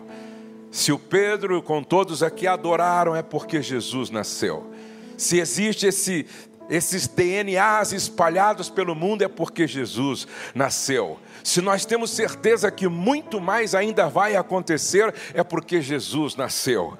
Se 0.72 0.92
o 0.92 1.00
Pedro 1.00 1.62
com 1.62 1.84
todos 1.84 2.24
aqui 2.24 2.48
adoraram 2.48 3.16
é 3.16 3.22
porque 3.22 3.62
Jesus 3.62 4.10
nasceu. 4.10 4.72
Se 5.18 5.39
existe 5.39 5.86
esse 5.86 6.26
esses 6.70 7.08
DNAs 7.08 7.92
espalhados 7.92 8.70
pelo 8.70 8.96
mundo 8.96 9.22
é 9.22 9.28
porque 9.28 9.68
Jesus 9.68 10.26
nasceu. 10.56 11.20
Se 11.44 11.62
nós 11.62 11.86
temos 11.86 12.10
certeza 12.12 12.72
que 12.72 12.88
muito 12.88 13.42
mais 13.42 13.76
ainda 13.76 14.08
vai 14.08 14.36
acontecer, 14.36 15.13
é 15.34 15.44
porque 15.44 15.82
Jesus 15.82 16.36
nasceu. 16.38 16.98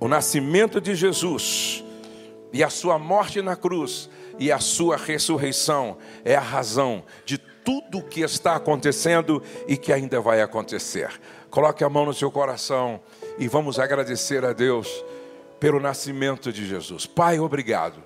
O 0.00 0.08
nascimento 0.08 0.80
de 0.80 0.94
Jesus 0.94 1.84
e 2.52 2.64
a 2.64 2.68
sua 2.68 2.98
morte 2.98 3.40
na 3.40 3.54
cruz 3.54 4.10
e 4.38 4.52
a 4.52 4.58
sua 4.58 4.96
ressurreição 4.96 5.96
é 6.24 6.34
a 6.34 6.40
razão 6.40 7.04
de 7.24 7.38
tudo 7.38 7.98
o 7.98 8.02
que 8.02 8.20
está 8.20 8.54
acontecendo 8.54 9.42
e 9.66 9.76
que 9.76 9.92
ainda 9.92 10.20
vai 10.20 10.40
acontecer. 10.40 11.10
Coloque 11.50 11.82
a 11.82 11.88
mão 11.88 12.06
no 12.06 12.14
seu 12.14 12.30
coração 12.30 13.00
e 13.38 13.48
vamos 13.48 13.78
agradecer 13.78 14.44
a 14.44 14.52
Deus 14.52 15.04
pelo 15.58 15.80
nascimento 15.80 16.52
de 16.52 16.66
Jesus. 16.66 17.06
Pai, 17.06 17.40
obrigado. 17.40 18.02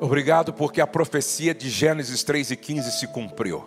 Obrigado 0.00 0.52
porque 0.52 0.80
a 0.80 0.86
profecia 0.86 1.52
de 1.52 1.68
Gênesis 1.68 2.22
3 2.22 2.52
e 2.52 2.56
15 2.56 2.92
se 2.92 3.08
cumpriu. 3.08 3.64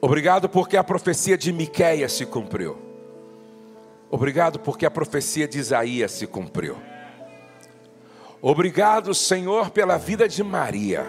Obrigado 0.00 0.50
porque 0.50 0.76
a 0.76 0.84
profecia 0.84 1.38
de 1.38 1.50
Miqueias 1.50 2.12
se 2.12 2.26
cumpriu. 2.26 2.76
Obrigado 4.10 4.60
porque 4.60 4.84
a 4.84 4.90
profecia 4.90 5.48
de 5.48 5.58
Isaías 5.58 6.12
se 6.12 6.26
cumpriu. 6.26 6.76
Obrigado, 8.46 9.14
Senhor, 9.14 9.70
pela 9.70 9.96
vida 9.96 10.28
de 10.28 10.44
Maria. 10.44 11.06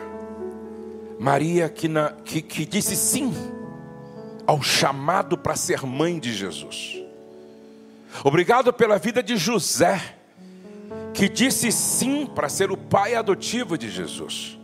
Maria 1.20 1.68
que, 1.68 1.90
na, 1.90 2.14
que, 2.24 2.42
que 2.42 2.66
disse 2.66 2.96
sim 2.96 3.34
ao 4.48 4.62
chamado 4.62 5.38
para 5.38 5.54
ser 5.58 5.86
mãe 5.86 6.18
de 6.18 6.34
Jesus. 6.34 7.04
Obrigado 8.24 8.72
pela 8.72 8.98
vida 8.98 9.22
de 9.22 9.36
José, 9.36 10.16
que 11.14 11.28
disse 11.28 11.74
sim 11.74 12.26
para 12.26 12.48
ser 12.48 12.72
o 12.72 12.78
pai 12.78 13.16
adotivo 13.16 13.78
de 13.78 13.90
Jesus. 13.90 14.58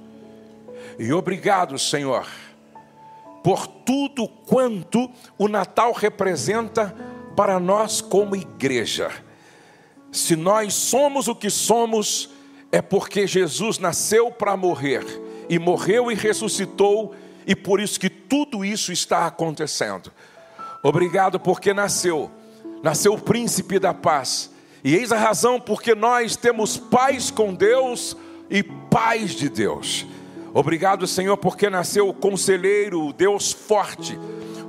E 0.97 1.11
obrigado, 1.11 1.77
Senhor, 1.77 2.25
por 3.43 3.67
tudo 3.67 4.29
quanto 4.29 5.11
o 5.37 5.49
Natal 5.49 5.91
representa 5.91 6.95
para 7.35 7.59
nós 7.59 7.99
como 7.99 8.33
igreja. 8.33 9.11
Se 10.09 10.37
nós 10.37 10.73
somos 10.73 11.27
o 11.27 11.35
que 11.35 11.49
somos, 11.49 12.30
é 12.71 12.81
porque 12.81 13.27
Jesus 13.27 13.77
nasceu 13.77 14.31
para 14.31 14.55
morrer, 14.55 15.03
e 15.49 15.59
morreu 15.59 16.11
e 16.11 16.15
ressuscitou, 16.15 17.13
e 17.45 17.55
por 17.55 17.79
isso 17.79 17.99
que 17.99 18.09
tudo 18.09 18.63
isso 18.63 18.91
está 18.91 19.25
acontecendo. 19.25 20.11
Obrigado 20.83 21.39
porque 21.39 21.73
nasceu 21.73 22.31
nasceu 22.81 23.13
o 23.13 23.21
príncipe 23.21 23.79
da 23.79 23.93
paz. 23.93 24.51
E 24.83 24.95
eis 24.95 25.11
a 25.11 25.17
razão 25.17 25.59
porque 25.59 25.93
nós 25.93 26.35
temos 26.35 26.77
paz 26.77 27.29
com 27.29 27.53
Deus 27.53 28.17
e 28.49 28.63
paz 28.63 29.31
de 29.31 29.49
Deus. 29.49 30.05
Obrigado, 30.53 31.07
Senhor, 31.07 31.37
porque 31.37 31.69
nasceu 31.69 32.09
o 32.09 32.13
conselheiro, 32.13 33.07
o 33.07 33.13
Deus 33.13 33.51
forte, 33.53 34.19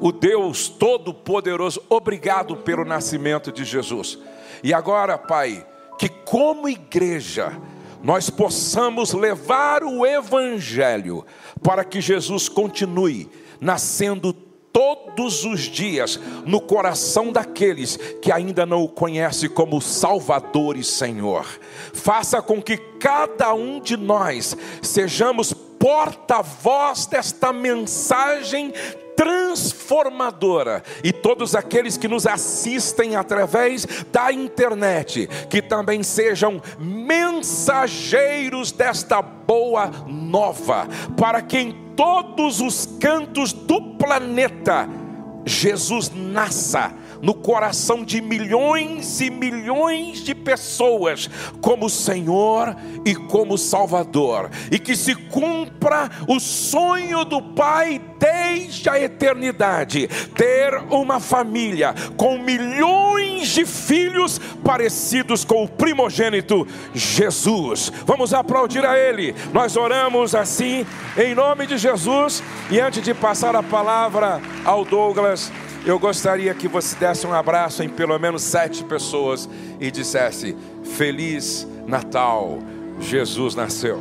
o 0.01 0.13
Deus 0.13 0.69
todo-poderoso. 0.69 1.83
Obrigado 1.89 2.57
pelo 2.57 2.85
nascimento 2.85 3.51
de 3.51 3.65
Jesus. 3.65 4.19
E 4.63 4.73
agora, 4.73 5.19
Pai, 5.19 5.67
que 5.99 6.09
como 6.09 6.69
igreja 6.69 7.59
nós 8.03 8.29
possamos 8.29 9.13
levar 9.13 9.85
o 9.85 10.05
evangelho 10.05 11.25
para 11.63 11.85
que 11.85 12.01
Jesus 12.01 12.49
continue 12.49 13.31
nascendo 13.61 14.33
todos 14.73 15.45
os 15.45 15.61
dias 15.61 16.19
no 16.47 16.61
coração 16.61 17.31
daqueles 17.31 17.97
que 18.21 18.33
ainda 18.33 18.65
não 18.65 18.83
o 18.83 18.89
conhecem 18.89 19.49
como 19.49 19.81
Salvador 19.81 20.77
e 20.77 20.83
Senhor. 20.83 21.47
Faça 21.93 22.41
com 22.41 22.61
que 22.61 22.77
cada 22.77 23.53
um 23.55 23.79
de 23.79 23.97
nós 23.97 24.57
sejamos 24.81 25.53
porta-voz 25.53 27.07
desta 27.07 27.53
mensagem 27.53 28.73
transformadora. 29.17 30.83
E 31.03 31.13
todos 31.13 31.55
aqueles 31.55 31.97
que 31.97 32.09
nos 32.09 32.27
assistem 32.27 33.17
através 33.17 33.87
da 34.11 34.33
internet, 34.33 35.29
que 35.49 35.63
também 35.63 36.03
sejam 36.03 36.61
mensageiros 36.79 38.73
desta 38.73 39.23
boa 39.23 39.91
nova, 40.07 40.89
para 41.17 41.41
que 41.43 41.59
em 41.59 41.93
todos 41.97 42.61
os 42.61 42.87
cantos 43.01 43.53
do 43.53 43.97
planeta 43.97 44.89
Jesus 45.45 46.11
nasça 46.15 47.02
no 47.23 47.33
coração 47.33 48.05
de 48.05 48.21
milhões 48.21 49.21
e 49.21 49.31
milhões 49.31 50.19
de 50.19 50.35
pessoas 50.35 51.31
como 51.61 51.89
Senhor 51.89 52.77
e 53.07 53.15
como 53.15 53.57
Salvador, 53.57 54.51
e 54.71 54.79
que 54.79 54.97
se 54.97 55.15
cumpra 55.15 56.11
o 56.27 56.41
sonho 56.41 57.25
do 57.25 57.41
Pai 57.41 58.01
desde 58.19 58.89
a 58.89 59.01
eternidade 59.01 60.09
ter 60.35 60.77
uma 60.91 61.21
família 61.21 61.95
com 62.17 62.39
milhões 62.39 63.49
de 63.49 63.65
filhos 63.65 64.41
parecidos 64.65 65.45
com 65.45 65.65
o 65.65 65.69
primogênito 65.69 66.67
Jesus. 66.95 67.93
Vamos 68.05 68.35
aplaudir 68.35 68.85
a 68.85 68.99
Ele. 68.99 69.35
Nós 69.53 69.77
oramos 69.77 70.35
assim 70.35 70.85
em 71.17 71.35
nome 71.35 71.67
de 71.67 71.79
Jesus 71.79 72.43
e 72.71 72.81
antes 72.81 73.03
de 73.03 73.15
passar 73.15 73.55
a 73.55 73.63
palavra 73.63 74.41
ao 74.65 74.85
Douglas, 74.85 75.53
eu 75.85 75.99
gostaria 75.99 76.55
que 76.55 76.69
você 76.69 76.95
desse 76.95 77.27
um 77.27 77.33
abraço 77.33 77.83
em 77.83 77.89
pelo 77.89 78.17
menos 78.19 78.43
sete 78.43 78.85
pessoas 78.85 79.49
e 79.81 79.91
dissesse: 79.91 80.57
Feliz 80.97 81.67
Natal, 81.87 82.59
Jesus 83.01 83.57
nasceu. 83.57 84.01